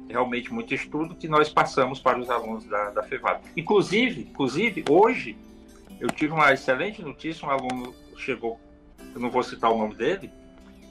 realmente 0.09 0.53
muito 0.53 0.75
estudo, 0.75 1.15
que 1.15 1.29
nós 1.29 1.49
passamos 1.49 2.01
para 2.01 2.19
os 2.19 2.29
alunos 2.29 2.65
da, 2.67 2.91
da. 2.91 3.41
Inclusive, 3.57 4.23
inclusive, 4.23 4.85
hoje, 4.91 5.39
eu 5.99 6.09
tive 6.09 6.33
uma 6.33 6.53
excelente 6.53 7.01
notícia, 7.01 7.47
um 7.47 7.51
aluno 7.51 7.95
chegou, 8.17 8.61
eu 9.15 9.21
não 9.21 9.31
vou 9.31 9.43
citar 9.43 9.73
o 9.73 9.79
nome 9.79 9.95
dele, 9.95 10.31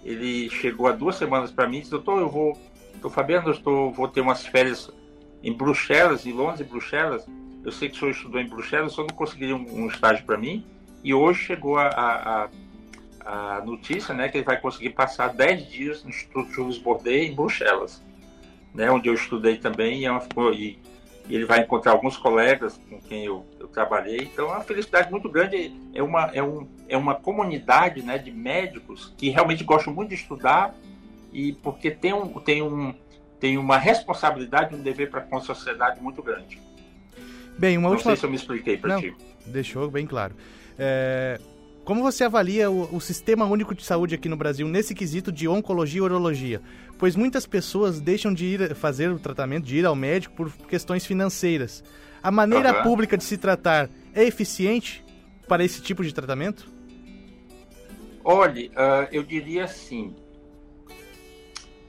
ele 0.03 0.49
chegou 0.49 0.87
há 0.87 0.91
duas 0.91 1.15
semanas 1.15 1.51
para 1.51 1.67
mim 1.67 1.77
e 1.77 1.79
disse, 1.79 1.91
doutor, 1.91 2.19
eu 2.19 2.29
vou, 2.29 2.57
tô 3.01 3.09
Fabiano, 3.09 3.49
eu 3.49 3.53
estou, 3.53 3.91
vou 3.91 4.07
ter 4.07 4.21
umas 4.21 4.45
férias 4.45 4.89
em 5.43 5.53
Bruxelas, 5.53 6.25
em 6.25 6.31
Londres 6.31 6.61
e 6.61 6.63
Bruxelas. 6.63 7.25
Eu 7.63 7.71
sei 7.71 7.89
que 7.89 7.95
o 7.95 7.99
senhor 7.99 8.11
estudou 8.11 8.39
em 8.39 8.47
Bruxelas, 8.47 8.93
só 8.93 9.01
não 9.01 9.15
conseguiria 9.15 9.55
um, 9.55 9.83
um 9.83 9.87
estágio 9.87 10.25
para 10.25 10.37
mim. 10.37 10.65
E 11.03 11.13
hoje 11.13 11.43
chegou 11.43 11.77
a, 11.77 11.87
a, 11.87 12.49
a, 13.25 13.61
notícia 13.61 14.13
né, 14.13 14.29
que 14.29 14.37
ele 14.37 14.45
vai 14.45 14.59
conseguir 14.59 14.91
passar 14.91 15.33
10 15.33 15.69
dias 15.69 16.03
no 16.03 16.09
Instituto 16.09 16.51
Jules 16.51 16.77
Bordet 16.77 17.29
em 17.29 17.35
Bruxelas, 17.35 18.01
né, 18.73 18.89
onde 18.89 19.09
eu 19.09 19.13
estudei 19.13 19.57
também. 19.57 20.01
E, 20.01 20.05
é 20.05 20.11
uma, 20.11 20.23
e 20.53 20.79
e 21.29 21.35
ele 21.35 21.45
vai 21.45 21.59
encontrar 21.59 21.91
alguns 21.91 22.17
colegas 22.17 22.81
com 22.89 22.99
quem 22.99 23.23
eu, 23.25 23.45
eu, 23.59 23.67
trabalhei. 23.67 24.29
Então 24.33 24.47
é 24.47 24.55
uma 24.55 24.61
felicidade 24.61 25.11
muito 25.11 25.29
grande. 25.29 25.71
É 25.93 26.01
uma, 26.01 26.23
é 26.33 26.41
um, 26.41 26.67
é 26.87 26.97
uma 26.97 27.13
comunidade 27.13 28.01
né, 28.01 28.17
de 28.17 28.31
médicos 28.31 29.13
que 29.15 29.29
realmente 29.29 29.63
gostam 29.63 29.93
muito 29.93 30.09
de 30.09 30.15
estudar 30.15 30.73
e 31.31 31.53
porque 31.53 31.91
tem, 31.91 32.13
um, 32.13 32.27
tem, 32.39 32.63
um, 32.63 32.95
tem 33.39 33.59
uma 33.59 33.77
responsabilidade, 33.77 34.73
um 34.73 34.81
dever 34.81 35.11
para 35.11 35.21
com 35.21 35.37
a 35.37 35.41
sociedade 35.41 36.01
muito 36.01 36.23
grande. 36.23 36.59
Bem, 37.59 37.77
uma 37.77 37.89
Não 37.89 37.95
última... 37.95 38.11
sei 38.11 38.19
se 38.19 38.25
eu 38.25 38.29
me 38.31 38.35
expliquei 38.35 38.75
para 38.75 38.99
ti. 38.99 39.15
Deixou 39.45 39.87
bem 39.91 40.07
claro. 40.07 40.33
É... 40.79 41.39
Como 41.89 42.03
você 42.03 42.23
avalia 42.23 42.69
o, 42.69 42.97
o, 42.97 43.01
Sistema 43.01 43.45
Único 43.45 43.73
de 43.73 43.83
Saúde 43.83 44.13
aqui 44.13 44.29
no 44.29 44.37
Brasil 44.37 44.67
nesse 44.67 44.93
quesito 44.93 45.31
de 45.31 45.47
oncologia 45.47 45.97
e 45.97 46.01
urologia? 46.03 46.61
Pois 46.99 47.15
muitas 47.15 47.47
pessoas 47.47 47.99
deixam 47.99 48.31
de 48.31 48.45
ir 48.45 48.75
fazer 48.75 49.09
o 49.09 49.17
tratamento, 49.17 49.65
de 49.65 49.77
ir 49.77 49.87
ao 49.87 49.95
médico 49.95 50.35
por 50.35 50.51
questões 50.67 51.03
financeiras. 51.03 51.83
A 52.21 52.29
maneira 52.29 52.77
uhum. 52.77 52.83
pública 52.83 53.17
de 53.17 53.23
se 53.23 53.39
tratar 53.39 53.89
é 54.13 54.23
eficiente 54.23 55.03
para 55.47 55.63
esse 55.63 55.81
tipo 55.81 56.03
de 56.03 56.13
tratamento? 56.13 56.71
Olhe, 58.23 58.67
uh, 58.67 59.09
eu 59.11 59.23
diria 59.23 59.63
assim. 59.63 60.15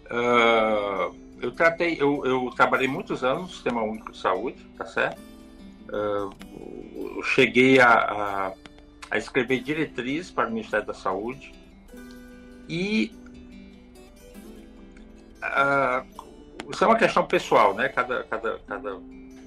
Uh, 0.07 1.15
eu 1.43 1.53
tratei, 1.53 1.99
eu, 2.01 2.25
eu, 2.25 2.51
trabalhei 2.57 2.89
muitos 2.89 3.23
anos 3.23 3.43
no 3.43 3.49
Sistema 3.51 3.83
Único 3.83 4.13
de 4.13 4.19
Saúde, 4.19 4.67
tá 4.79 4.87
certo? 4.87 5.21
Uh, 5.91 7.17
eu 7.19 7.23
cheguei 7.23 7.79
a, 7.79 7.93
a 7.93 8.53
a 9.11 9.19
escrever 9.19 9.61
diretrizes 9.61 10.31
para 10.31 10.49
o 10.49 10.51
Ministério 10.51 10.87
da 10.87 10.95
Saúde 10.95 11.53
e 12.69 13.13
uh, 15.43 16.31
isso 16.71 16.85
é 16.85 16.87
uma 16.87 16.97
questão 16.97 17.27
pessoal, 17.27 17.75
né? 17.75 17.89
Cada, 17.89 18.23
cada, 18.25 18.59
cada 18.61 18.99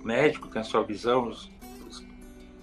médico 0.04 0.50
tem 0.50 0.62
a 0.62 0.66
sua 0.66 0.84
visão 0.84 1.32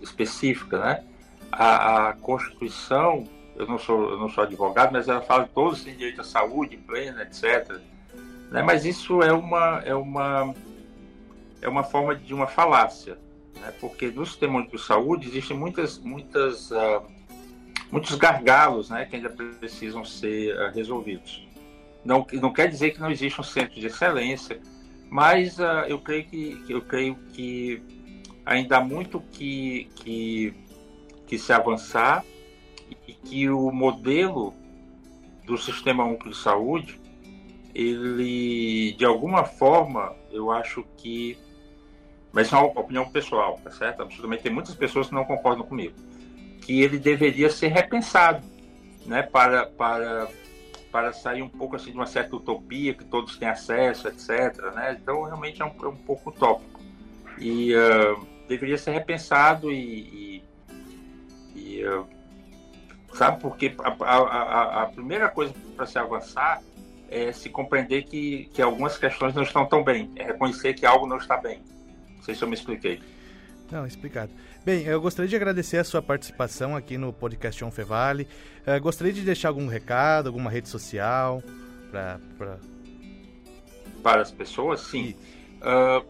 específica, 0.03 0.79
né? 0.79 1.05
A, 1.51 2.09
a 2.09 2.13
Constituição, 2.13 3.27
eu 3.57 3.67
não 3.67 3.79
sou 3.79 4.11
eu 4.11 4.19
não 4.19 4.29
sou 4.29 4.45
advogado, 4.45 4.93
mas 4.93 5.09
ela 5.09 5.23
fala 5.23 5.45
que 5.45 5.55
todos 5.55 5.83
têm 5.83 5.97
direito 5.97 6.21
à 6.21 6.25
saúde 6.25 6.77
plena, 6.77 7.23
etc. 7.23 7.81
Né? 8.51 8.63
Mas 8.63 8.85
isso 8.85 9.23
é 9.23 9.33
uma 9.33 9.81
é 9.85 9.95
uma 9.95 10.55
é 11.63 11.69
uma 11.69 11.83
forma 11.83 12.15
de 12.15 12.35
uma 12.35 12.47
falácia, 12.47 13.19
né? 13.57 13.73
porque 13.81 14.09
no 14.11 14.25
sistema 14.25 14.67
de 14.67 14.79
saúde 14.79 15.29
existem 15.29 15.57
muitas, 15.57 15.99
muitas, 15.99 16.71
uh, 16.71 17.03
muitos 17.91 18.15
gargalos 18.17 18.91
né, 18.91 19.07
que 19.07 19.17
ainda 19.17 19.31
precisam 19.31 20.05
ser 20.05 20.57
uh, 20.57 20.73
resolvidos. 20.73 21.47
Não, 22.05 22.27
não 22.35 22.53
quer 22.53 22.69
dizer 22.69 22.91
que 22.91 23.01
não 23.01 23.11
existe 23.11 23.41
um 23.41 23.45
centro 23.45 23.79
de 23.79 23.87
excelência, 23.87 24.61
mas 25.11 25.59
uh, 25.59 25.85
eu 25.89 25.99
creio 25.99 26.25
que 26.25 26.65
eu 26.69 26.81
creio 26.83 27.17
que 27.33 27.83
ainda 28.45 28.79
há 28.79 28.81
muito 28.81 29.21
que, 29.21 29.89
que, 29.97 30.55
que 31.27 31.39
se 31.39 31.53
avançar 31.53 32.25
e 33.07 33.13
que 33.13 33.49
o 33.51 33.71
modelo 33.71 34.55
do 35.45 35.59
sistema 35.59 36.05
único 36.05 36.31
de 36.31 36.37
saúde 36.37 37.01
ele 37.75 38.93
de 38.93 39.05
alguma 39.05 39.45
forma 39.45 40.15
eu 40.31 40.51
acho 40.51 40.85
que 40.97 41.39
mas 42.33 42.47
isso 42.47 42.57
é 42.57 42.59
uma 42.59 42.81
opinião 42.81 43.09
pessoal, 43.09 43.59
tá 43.63 43.71
certo? 43.71 44.03
Absolutamente 44.03 44.43
tem 44.43 44.53
muitas 44.53 44.75
pessoas 44.75 45.09
que 45.09 45.15
não 45.15 45.25
concordam 45.25 45.65
comigo, 45.67 45.95
que 46.63 46.83
ele 46.83 46.99
deveria 46.99 47.51
ser 47.51 47.69
repensado, 47.69 48.47
né, 49.07 49.23
para 49.23 49.67
para 49.67 50.29
para 50.91 51.13
sair 51.13 51.43
um 51.43 51.49
pouco 51.49 51.77
assim 51.77 51.93
de 51.93 51.97
uma 51.97 52.07
certa 52.07 52.35
utopia 52.35 52.93
que 52.93 53.05
todos 53.05 53.39
têm 53.39 53.49
acesso, 53.49 54.09
etc. 54.09 54.57
Né? 54.75 54.99
Então 55.01 55.23
realmente 55.23 55.63
é 55.63 55.65
um, 55.65 55.73
é 55.83 55.89
um 55.89 55.97
pouco 55.97 56.31
utópico 56.31 56.81
e 57.39 57.75
uh, 57.75 58.27
deveria 58.49 58.77
ser 58.77 58.91
repensado 58.91 59.71
e, 59.71 60.43
e, 61.55 61.65
e 61.79 61.87
uh, 61.87 62.07
sabe 63.15 63.41
porque 63.41 63.75
a, 63.79 64.05
a, 64.05 64.83
a 64.83 64.87
primeira 64.87 65.29
coisa 65.29 65.55
para 65.77 65.87
se 65.87 65.99
avançar 65.99 66.61
é 67.09 67.33
se 67.33 67.49
compreender 67.49 68.05
que, 68.05 68.49
que 68.53 68.63
algumas 68.63 68.97
questões 68.97 69.35
não 69.35 69.43
estão 69.43 69.67
tão 69.67 69.83
bem, 69.83 70.11
é 70.17 70.25
reconhecer 70.25 70.75
que 70.75 70.87
algo 70.87 71.07
não 71.07 71.17
está 71.17 71.37
bem. 71.37 71.61
Não 72.21 72.25
sei 72.25 72.35
se 72.35 72.43
eu 72.43 72.49
me 72.49 72.55
expliquei. 72.55 73.01
Não, 73.71 73.87
explicado. 73.87 74.31
Bem, 74.63 74.85
eu 74.85 75.01
gostaria 75.01 75.29
de 75.29 75.35
agradecer 75.35 75.79
a 75.79 75.85
sua 75.85 76.03
participação 76.03 76.77
aqui 76.77 76.99
no 76.99 77.15
podcast 77.15 77.65
On 77.65 77.71
Fevale. 77.71 78.29
Uh, 78.67 78.79
gostaria 78.79 79.13
de 79.13 79.23
deixar 79.23 79.49
algum 79.49 79.67
recado, 79.67 80.27
alguma 80.27 80.51
rede 80.51 80.69
social 80.69 81.43
para 81.91 82.21
pra... 82.37 82.59
para 84.03 84.21
as 84.21 84.31
pessoas, 84.31 84.83
sim. 84.83 85.17
Uh, 85.63 86.05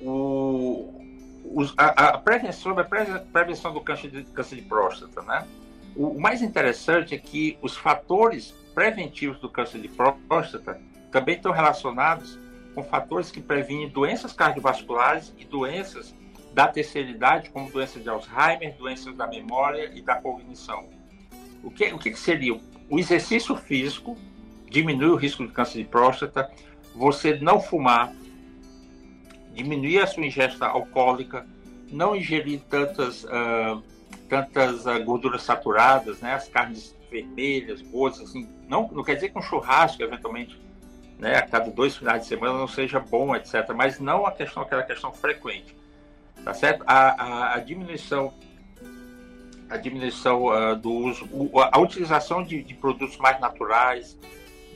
o, 0.00 1.04
os, 1.44 1.72
a, 1.76 1.86
a, 1.86 2.18
prevenção, 2.18 2.76
a 2.76 2.84
prevenção 2.84 3.72
do 3.72 3.80
câncer 3.80 4.10
de, 4.10 4.24
câncer 4.24 4.56
de 4.56 4.62
próstata, 4.62 5.22
né? 5.22 5.46
O, 5.94 6.08
o 6.08 6.20
mais 6.20 6.42
interessante 6.42 7.14
é 7.14 7.18
que 7.18 7.56
os 7.62 7.76
fatores 7.76 8.52
preventivos 8.74 9.38
do 9.38 9.48
câncer 9.48 9.80
de 9.80 9.88
próstata 9.88 10.80
também 11.12 11.36
estão 11.36 11.52
relacionados 11.52 12.38
com 12.78 12.84
fatores 12.84 13.28
que 13.28 13.40
previnem 13.40 13.88
doenças 13.88 14.32
cardiovasculares 14.32 15.34
e 15.36 15.44
doenças 15.44 16.14
da 16.54 16.68
terceira 16.68 17.10
idade, 17.10 17.50
como 17.50 17.68
doenças 17.68 18.04
de 18.04 18.08
Alzheimer, 18.08 18.76
doenças 18.78 19.16
da 19.16 19.26
memória 19.26 19.90
e 19.92 20.00
da 20.00 20.14
cognição. 20.14 20.88
O 21.64 21.72
que, 21.72 21.92
o 21.92 21.98
que 21.98 22.14
seria? 22.14 22.54
O 22.88 22.96
exercício 22.96 23.56
físico 23.56 24.16
diminui 24.70 25.08
o 25.08 25.16
risco 25.16 25.44
de 25.44 25.52
câncer 25.52 25.78
de 25.78 25.84
próstata, 25.84 26.48
você 26.94 27.36
não 27.40 27.60
fumar, 27.60 28.12
diminuir 29.54 29.98
a 29.98 30.06
sua 30.06 30.24
ingesta 30.24 30.66
alcoólica, 30.66 31.44
não 31.90 32.14
ingerir 32.14 32.60
tantas, 32.70 33.24
uh, 33.24 33.82
tantas 34.28 34.86
uh, 34.86 35.04
gorduras 35.04 35.42
saturadas, 35.42 36.20
né, 36.20 36.34
as 36.34 36.48
carnes 36.48 36.96
vermelhas, 37.10 37.82
boas, 37.82 38.20
assim, 38.20 38.48
não, 38.68 38.88
não 38.92 39.02
quer 39.02 39.16
dizer 39.16 39.30
que 39.30 39.38
um 39.38 39.42
churrasco, 39.42 40.00
eventualmente, 40.00 40.67
né, 41.18 41.36
a 41.36 41.42
cada 41.42 41.70
dois 41.70 41.96
finais 41.96 42.22
de 42.22 42.28
semana 42.28 42.56
não 42.56 42.68
seja 42.68 43.00
bom, 43.00 43.34
etc. 43.34 43.68
Mas 43.74 43.98
não 43.98 44.24
a 44.24 44.32
questão, 44.32 44.62
aquela 44.62 44.82
questão 44.82 45.12
frequente, 45.12 45.76
tá 46.44 46.54
certo? 46.54 46.84
A, 46.86 47.22
a, 47.22 47.54
a 47.54 47.58
diminuição, 47.58 48.32
a 49.68 49.76
diminuição 49.76 50.46
uh, 50.46 50.76
do 50.76 50.90
uso, 50.90 51.28
a 51.72 51.78
utilização 51.78 52.42
de, 52.42 52.62
de, 52.62 52.74
produtos 52.74 53.16
mais 53.16 53.40
naturais, 53.40 54.16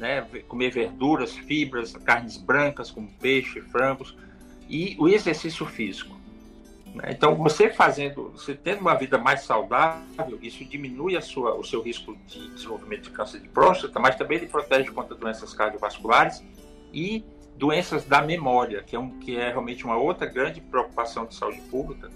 né, 0.00 0.26
comer 0.48 0.72
verduras, 0.72 1.32
fibras, 1.36 1.92
carnes 1.92 2.36
brancas 2.36 2.90
como 2.90 3.08
peixe, 3.20 3.60
frangos 3.60 4.16
e 4.68 4.96
o 4.98 5.08
exercício 5.08 5.64
físico. 5.64 6.21
Né? 6.94 7.10
Então, 7.10 7.34
você 7.34 7.70
fazendo, 7.70 8.30
você 8.30 8.54
tendo 8.54 8.80
uma 8.80 8.94
vida 8.94 9.18
mais 9.18 9.42
saudável, 9.42 10.38
isso 10.42 10.64
diminui 10.64 11.16
a 11.16 11.20
sua, 11.20 11.54
o 11.54 11.64
seu 11.64 11.82
risco 11.82 12.16
de 12.26 12.50
desenvolvimento 12.50 13.04
de 13.04 13.10
câncer 13.10 13.40
de 13.40 13.48
próstata, 13.48 13.98
mas 13.98 14.16
também 14.16 14.38
ele 14.38 14.46
protege 14.46 14.90
contra 14.90 15.14
doenças 15.14 15.54
cardiovasculares 15.54 16.42
e 16.92 17.24
doenças 17.56 18.04
da 18.04 18.20
memória, 18.20 18.82
que 18.82 18.94
é, 18.94 18.98
um, 18.98 19.18
que 19.18 19.36
é 19.36 19.48
realmente 19.48 19.84
uma 19.84 19.96
outra 19.96 20.26
grande 20.26 20.60
preocupação 20.60 21.26
de 21.26 21.34
saúde 21.34 21.60
pública, 21.70 22.10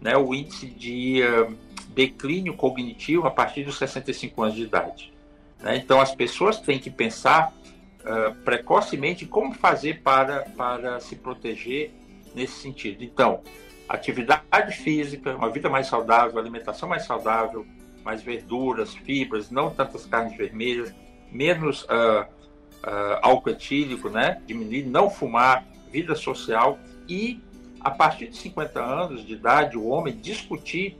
né? 0.00 0.16
o 0.16 0.34
índice 0.34 0.66
de 0.66 1.22
uh, 1.22 1.56
declínio 1.90 2.54
cognitivo 2.54 3.26
a 3.26 3.30
partir 3.30 3.64
dos 3.64 3.78
65 3.78 4.42
anos 4.42 4.56
de 4.56 4.62
idade. 4.62 5.12
Né? 5.60 5.76
Então, 5.76 6.00
as 6.00 6.14
pessoas 6.14 6.58
têm 6.58 6.78
que 6.78 6.90
pensar 6.90 7.52
uh, 8.00 8.34
precocemente 8.42 9.24
como 9.24 9.54
fazer 9.54 10.02
para, 10.02 10.42
para 10.56 10.98
se 10.98 11.16
proteger 11.16 11.92
nesse 12.34 12.60
sentido. 12.60 13.04
Então, 13.04 13.40
atividade 13.88 14.76
física, 14.76 15.36
uma 15.36 15.50
vida 15.50 15.68
mais 15.68 15.86
saudável, 15.86 16.38
alimentação 16.38 16.88
mais 16.88 17.04
saudável, 17.04 17.66
mais 18.04 18.22
verduras, 18.22 18.94
fibras, 18.94 19.50
não 19.50 19.70
tantas 19.70 20.06
carnes 20.06 20.36
vermelhas, 20.36 20.94
menos 21.30 21.82
uh, 21.84 22.22
uh, 22.22 23.18
álcool 23.22 23.50
etílico, 23.50 24.08
né? 24.08 24.40
Diminuir, 24.46 24.86
não 24.86 25.10
fumar, 25.10 25.64
vida 25.90 26.14
social 26.14 26.78
e 27.08 27.40
a 27.80 27.90
partir 27.90 28.28
de 28.28 28.36
50 28.36 28.82
anos 28.82 29.24
de 29.24 29.32
idade 29.32 29.76
o 29.76 29.86
homem 29.86 30.16
discutir, 30.16 30.98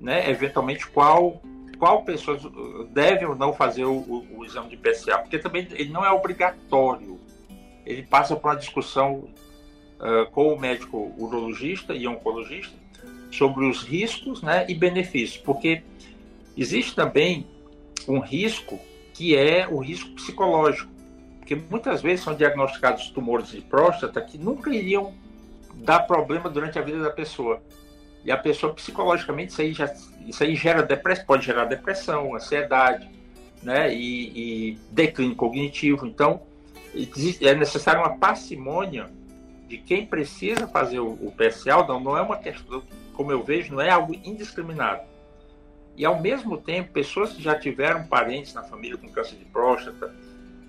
né? 0.00 0.30
Eventualmente 0.30 0.86
qual 0.86 1.40
qual 1.78 2.04
pessoa 2.04 2.38
deve 2.90 3.24
ou 3.24 3.34
não 3.34 3.54
fazer 3.54 3.84
o, 3.84 3.94
o, 3.94 4.38
o 4.38 4.44
exame 4.44 4.68
de 4.68 4.76
PSA, 4.76 5.18
porque 5.18 5.38
também 5.38 5.66
ele 5.72 5.88
não 5.90 6.04
é 6.04 6.12
obrigatório. 6.12 7.18
Ele 7.86 8.02
passa 8.02 8.36
por 8.36 8.48
uma 8.48 8.56
discussão 8.56 9.30
uh, 10.00 10.30
com 10.30 10.52
o 10.52 10.58
médico 10.58 11.14
urologista 11.16 11.94
e 11.94 12.06
oncologista 12.06 12.74
sobre 13.30 13.64
os 13.64 13.82
riscos 13.82 14.42
né, 14.42 14.66
e 14.68 14.74
benefícios, 14.74 15.36
porque 15.36 15.82
existe 16.56 16.94
também 16.94 17.46
um 18.08 18.18
risco 18.18 18.78
que 19.14 19.36
é 19.36 19.68
o 19.68 19.78
risco 19.78 20.10
psicológico, 20.10 20.90
porque 21.38 21.54
muitas 21.54 22.02
vezes 22.02 22.24
são 22.24 22.34
diagnosticados 22.34 23.10
tumores 23.10 23.48
de 23.48 23.60
próstata 23.60 24.20
que 24.20 24.38
nunca 24.38 24.74
iriam 24.74 25.14
dar 25.74 26.00
problema 26.00 26.48
durante 26.48 26.78
a 26.78 26.82
vida 26.82 27.00
da 27.00 27.10
pessoa. 27.10 27.62
E 28.24 28.30
a 28.30 28.36
pessoa 28.36 28.74
psicologicamente 28.74 29.52
isso 29.52 29.62
aí, 29.62 29.72
já, 29.72 29.94
isso 30.26 30.42
aí 30.42 30.54
gera 30.54 30.82
depressão, 30.82 31.24
pode 31.24 31.46
gerar 31.46 31.64
depressão, 31.64 32.34
ansiedade, 32.34 33.08
né, 33.62 33.94
e, 33.94 34.70
e 34.72 34.78
declínio 34.90 35.36
cognitivo. 35.36 36.06
Então, 36.06 36.42
é 37.40 37.54
necessário 37.54 38.00
uma 38.00 38.16
parcimônia 38.18 39.08
de 39.70 39.78
quem 39.78 40.04
precisa 40.04 40.66
fazer 40.66 40.98
o, 40.98 41.12
o 41.12 41.32
PSA, 41.32 41.76
não, 41.86 42.00
não 42.00 42.18
é 42.18 42.20
uma 42.20 42.36
questão, 42.36 42.82
como 43.14 43.30
eu 43.30 43.40
vejo, 43.40 43.72
não 43.72 43.80
é 43.80 43.88
algo 43.88 44.12
indiscriminado. 44.24 45.02
E 45.96 46.04
ao 46.04 46.20
mesmo 46.20 46.58
tempo, 46.58 46.90
pessoas 46.92 47.32
que 47.32 47.40
já 47.40 47.56
tiveram 47.56 48.04
parentes 48.04 48.52
na 48.52 48.64
família 48.64 48.96
com 48.96 49.08
câncer 49.08 49.36
de 49.36 49.44
próstata, 49.44 50.12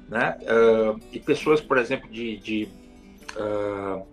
né? 0.08 0.38
Uh, 0.42 1.02
e 1.12 1.20
pessoas, 1.20 1.60
por 1.60 1.80
exemplo, 1.80 2.08
de, 2.12 2.38
de, 2.38 2.70
uh, 3.38 4.06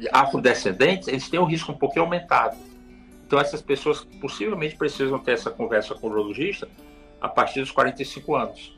de 0.00 0.08
afrodescendentes, 0.12 1.06
eles 1.06 1.28
têm 1.28 1.38
um 1.38 1.44
risco 1.44 1.70
um 1.70 1.78
pouquinho 1.78 2.06
aumentado. 2.06 2.56
Então, 3.24 3.38
essas 3.38 3.62
pessoas 3.62 4.02
possivelmente 4.20 4.74
precisam 4.74 5.16
ter 5.20 5.32
essa 5.32 5.50
conversa 5.50 5.94
com 5.94 6.08
o 6.08 6.10
urologista 6.10 6.68
a 7.20 7.28
partir 7.28 7.60
dos 7.60 7.70
45 7.70 8.34
anos. 8.34 8.76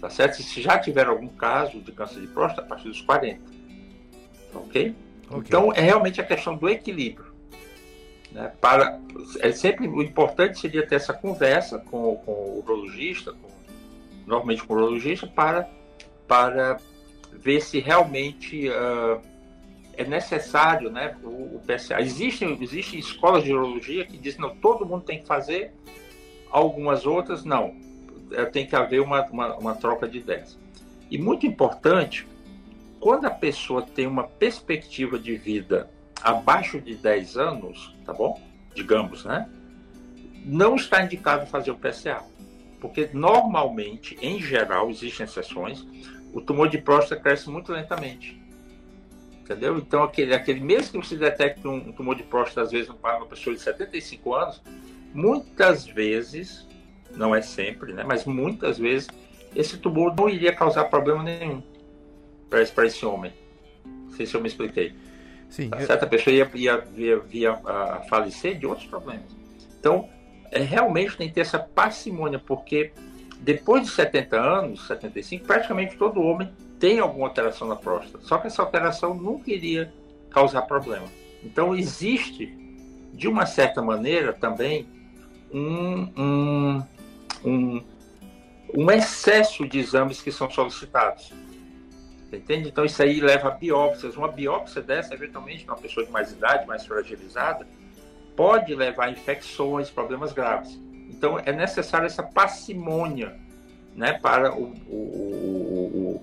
Tá 0.00 0.08
certo? 0.08 0.40
Se 0.40 0.62
já 0.62 0.78
tiver 0.78 1.08
algum 1.08 1.28
caso 1.28 1.80
de 1.80 1.90
câncer 1.90 2.20
de 2.20 2.28
próstata, 2.28 2.62
a 2.62 2.64
partir 2.64 2.88
dos 2.88 3.00
40 3.00 3.51
ok? 4.54 4.94
okay. 5.28 5.38
Então 5.38 5.72
é 5.72 5.80
realmente 5.80 6.20
a 6.20 6.24
questão 6.24 6.56
do 6.56 6.68
equilíbrio. 6.68 7.32
Né? 8.32 8.50
Para, 8.60 8.98
é 9.40 9.52
sempre 9.52 9.86
o 9.86 10.02
importante 10.02 10.58
seria 10.58 10.86
ter 10.86 10.96
essa 10.96 11.12
conversa 11.12 11.78
com, 11.78 12.16
com 12.16 12.32
o 12.32 12.62
urologista, 12.64 13.32
com, 13.32 13.48
normalmente 14.26 14.64
com 14.64 14.74
o 14.74 14.76
urologista, 14.76 15.26
para, 15.26 15.68
para 16.26 16.78
ver 17.32 17.60
se 17.60 17.78
realmente 17.78 18.68
uh, 18.68 19.20
é 19.94 20.04
necessário 20.04 20.90
né, 20.90 21.16
o, 21.22 21.56
o, 21.56 21.62
PSA. 21.66 22.00
Existem, 22.00 22.58
existem 22.60 22.98
escolas 22.98 23.44
de 23.44 23.52
urologia 23.52 24.04
que 24.04 24.16
dizem 24.16 24.40
não, 24.40 24.56
todo 24.56 24.86
mundo 24.86 25.04
tem 25.04 25.20
que 25.20 25.26
fazer, 25.26 25.72
algumas 26.50 27.04
outras 27.04 27.44
não. 27.44 27.74
É, 28.32 28.46
tem 28.46 28.66
que 28.66 28.74
haver 28.74 29.00
uma, 29.00 29.22
uma, 29.26 29.56
uma 29.56 29.74
troca 29.74 30.08
de 30.08 30.18
ideias. 30.18 30.58
E 31.10 31.18
muito 31.18 31.46
importante 31.46 32.26
quando 33.02 33.24
a 33.24 33.30
pessoa 33.30 33.82
tem 33.82 34.06
uma 34.06 34.22
perspectiva 34.22 35.18
de 35.18 35.34
vida 35.34 35.90
abaixo 36.22 36.80
de 36.80 36.94
10 36.94 37.36
anos, 37.36 37.92
tá 38.04 38.12
bom? 38.12 38.40
Digamos, 38.76 39.24
né? 39.24 39.50
Não 40.44 40.76
está 40.76 41.02
indicado 41.02 41.44
fazer 41.48 41.72
o 41.72 41.76
PSA. 41.76 42.22
Porque 42.80 43.10
normalmente, 43.12 44.16
em 44.22 44.40
geral, 44.40 44.88
existem 44.88 45.24
exceções, 45.24 45.84
o 46.32 46.40
tumor 46.40 46.68
de 46.68 46.78
próstata 46.78 47.20
cresce 47.20 47.50
muito 47.50 47.72
lentamente. 47.72 48.40
Entendeu? 49.40 49.78
Então, 49.78 50.04
aquele, 50.04 50.32
aquele 50.32 50.60
mesmo 50.60 51.00
que 51.00 51.08
você 51.08 51.16
detecte 51.16 51.66
um, 51.66 51.74
um 51.74 51.92
tumor 51.92 52.14
de 52.14 52.22
próstata, 52.22 52.62
às 52.62 52.70
vezes, 52.70 52.88
uma 52.88 53.26
pessoa 53.26 53.56
de 53.56 53.62
75 53.62 54.32
anos, 54.32 54.62
muitas 55.12 55.84
vezes, 55.84 56.68
não 57.16 57.34
é 57.34 57.42
sempre, 57.42 57.92
né? 57.92 58.04
Mas 58.06 58.24
muitas 58.24 58.78
vezes, 58.78 59.08
esse 59.56 59.76
tumor 59.76 60.14
não 60.16 60.28
iria 60.28 60.54
causar 60.54 60.84
problema 60.84 61.24
nenhum 61.24 61.71
para 62.70 62.86
esse 62.86 63.04
homem. 63.04 63.32
Não 63.84 64.12
sei 64.12 64.26
se 64.26 64.34
eu 64.34 64.40
me 64.40 64.48
expliquei. 64.48 64.94
Sim, 65.48 65.68
tá 65.68 65.80
eu... 65.80 65.86
Certa 65.86 66.06
pessoa 66.06 66.34
ia, 66.34 66.50
ia, 66.54 66.84
ia, 66.96 67.22
ia 67.30 67.52
a 67.52 68.00
falecer 68.08 68.58
de 68.58 68.66
outros 68.66 68.86
problemas. 68.86 69.24
Então, 69.78 70.08
é, 70.50 70.60
realmente 70.60 71.16
tem 71.16 71.28
que 71.28 71.34
ter 71.34 71.40
essa 71.40 71.58
parcimônia, 71.58 72.38
porque 72.38 72.92
depois 73.40 73.82
de 73.82 73.90
70 73.90 74.38
anos, 74.38 74.86
75, 74.86 75.44
praticamente 75.44 75.96
todo 75.96 76.22
homem 76.22 76.52
tem 76.78 77.00
alguma 77.00 77.26
alteração 77.26 77.68
na 77.68 77.76
próstata. 77.76 78.24
Só 78.24 78.38
que 78.38 78.46
essa 78.46 78.62
alteração 78.62 79.14
nunca 79.14 79.50
iria 79.50 79.92
causar 80.30 80.62
problema. 80.62 81.06
Então, 81.42 81.74
existe, 81.74 82.46
de 83.12 83.28
uma 83.28 83.46
certa 83.46 83.82
maneira, 83.82 84.32
também 84.32 84.86
um, 85.52 86.08
um, 86.16 86.82
um, 87.44 87.82
um 88.74 88.90
excesso 88.90 89.68
de 89.68 89.78
exames 89.78 90.22
que 90.22 90.30
são 90.32 90.50
solicitados. 90.50 91.32
Entende? 92.36 92.68
Então 92.68 92.84
isso 92.84 93.02
aí 93.02 93.20
leva 93.20 93.48
a 93.48 93.50
biópsias. 93.50 94.16
Uma 94.16 94.28
biópsia 94.28 94.80
dessa, 94.80 95.14
eventualmente, 95.14 95.66
numa 95.66 95.76
pessoa 95.76 96.04
de 96.04 96.12
mais 96.12 96.32
idade, 96.32 96.66
mais 96.66 96.86
fragilizada, 96.86 97.66
pode 98.34 98.74
levar 98.74 99.06
a 99.06 99.10
infecções, 99.10 99.90
problemas 99.90 100.32
graves. 100.32 100.78
Então 101.10 101.38
é 101.38 101.52
necessário 101.52 102.06
essa 102.06 102.22
parcimônia 102.22 103.36
né, 103.94 104.14
para 104.14 104.54
o, 104.54 104.74
o, 104.88 104.96
o, 104.96 106.22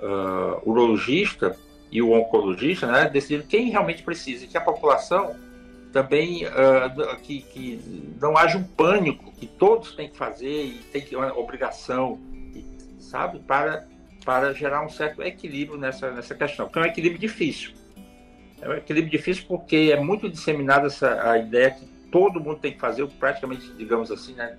o 0.00 0.06
uh, 0.06 0.62
urologista 0.64 1.56
e 1.90 2.00
o 2.00 2.12
oncologista, 2.12 2.86
né, 2.86 3.08
decidir 3.08 3.44
quem 3.46 3.70
realmente 3.70 4.02
precisa, 4.02 4.46
que 4.46 4.56
a 4.56 4.60
população 4.60 5.36
também 5.92 6.46
uh, 6.46 7.16
que, 7.22 7.42
que, 7.42 8.14
não 8.18 8.36
haja 8.36 8.56
um 8.56 8.64
pânico 8.64 9.30
que 9.32 9.46
todos 9.46 9.94
têm 9.94 10.08
que 10.08 10.16
fazer 10.16 10.64
e 10.64 10.78
tem 10.90 11.02
que 11.02 11.14
uma 11.14 11.36
obrigação, 11.36 12.18
sabe, 12.98 13.40
para 13.40 13.86
para 14.24 14.52
gerar 14.52 14.84
um 14.84 14.88
certo 14.88 15.22
equilíbrio 15.22 15.78
nessa 15.78 16.10
nessa 16.10 16.34
questão, 16.34 16.68
que 16.68 16.78
é 16.78 16.82
um 16.82 16.86
equilíbrio 16.86 17.20
difícil. 17.20 17.72
É 18.60 18.68
um 18.68 18.74
equilíbrio 18.74 19.10
difícil 19.10 19.44
porque 19.48 19.90
é 19.92 20.00
muito 20.00 20.28
disseminada 20.28 20.86
essa 20.86 21.30
a 21.30 21.38
ideia 21.38 21.72
que 21.72 21.84
todo 22.10 22.40
mundo 22.40 22.58
tem 22.60 22.72
que 22.72 22.78
fazer, 22.78 23.06
praticamente, 23.18 23.72
digamos 23.72 24.10
assim, 24.10 24.34
né, 24.34 24.56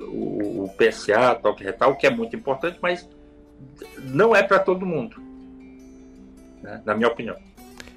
o, 0.00 0.64
o 0.64 0.70
PSA, 0.76 1.34
toque 1.40 1.62
retal, 1.62 1.94
que 1.96 2.06
é 2.06 2.10
muito 2.10 2.34
importante, 2.34 2.78
mas 2.82 3.08
não 3.98 4.34
é 4.34 4.42
para 4.42 4.58
todo 4.58 4.84
mundo, 4.84 5.16
né, 6.62 6.82
na 6.84 6.94
minha 6.94 7.08
opinião. 7.08 7.36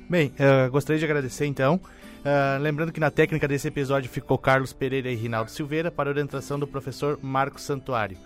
Bem, 0.10 0.34
uh, 0.38 0.70
gostaria 0.70 1.00
de 1.00 1.06
agradecer 1.06 1.46
então. 1.46 1.80
Uh, 2.18 2.62
lembrando 2.62 2.92
que 2.92 3.00
na 3.00 3.10
técnica 3.10 3.48
desse 3.48 3.68
episódio 3.68 4.10
ficou 4.10 4.38
Carlos 4.38 4.74
Pereira 4.74 5.10
e 5.10 5.16
Rinaldo 5.16 5.50
Silveira 5.50 5.90
para 5.90 6.10
orientação 6.10 6.60
do 6.60 6.68
professor 6.68 7.18
Marcos 7.22 7.64
Santuário. 7.64 8.18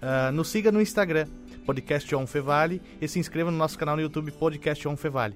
Uh, 0.00 0.32
nos 0.32 0.48
siga 0.48 0.70
no 0.70 0.80
Instagram, 0.80 1.26
Podcast 1.68 2.16
On 2.16 2.26
Fevale, 2.26 2.80
e 2.98 3.06
se 3.06 3.18
inscreva 3.18 3.50
no 3.50 3.58
nosso 3.58 3.78
canal 3.78 3.94
no 3.94 4.00
YouTube, 4.00 4.30
Podcast 4.30 4.88
On 4.88 4.96
Fevale. 4.96 5.34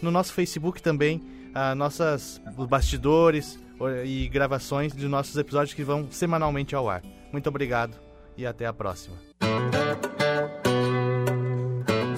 No 0.00 0.10
nosso 0.10 0.32
Facebook 0.32 0.80
também, 0.80 1.18
uh, 1.18 1.74
nossas 1.74 2.40
bastidores 2.66 3.62
e 4.02 4.26
gravações 4.28 4.94
de 4.94 5.06
nossos 5.06 5.36
episódios 5.36 5.74
que 5.74 5.84
vão 5.84 6.10
semanalmente 6.10 6.74
ao 6.74 6.88
ar. 6.88 7.02
Muito 7.30 7.50
obrigado 7.50 7.98
e 8.34 8.46
até 8.46 8.64
a 8.64 8.72
próxima. 8.72 9.14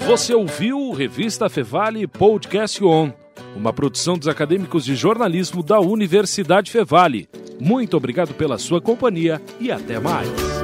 Você 0.06 0.32
ouviu 0.32 0.92
Revista 0.92 1.48
Fevale 1.48 2.06
Podcast 2.06 2.84
On, 2.84 3.10
uma 3.56 3.72
produção 3.72 4.16
dos 4.16 4.28
acadêmicos 4.28 4.84
de 4.84 4.94
jornalismo 4.94 5.60
da 5.60 5.80
Universidade 5.80 6.70
Fevale. 6.70 7.28
Muito 7.60 7.96
obrigado 7.96 8.32
pela 8.32 8.58
sua 8.58 8.80
companhia 8.80 9.42
e 9.58 9.72
até 9.72 9.98
mais. 9.98 10.55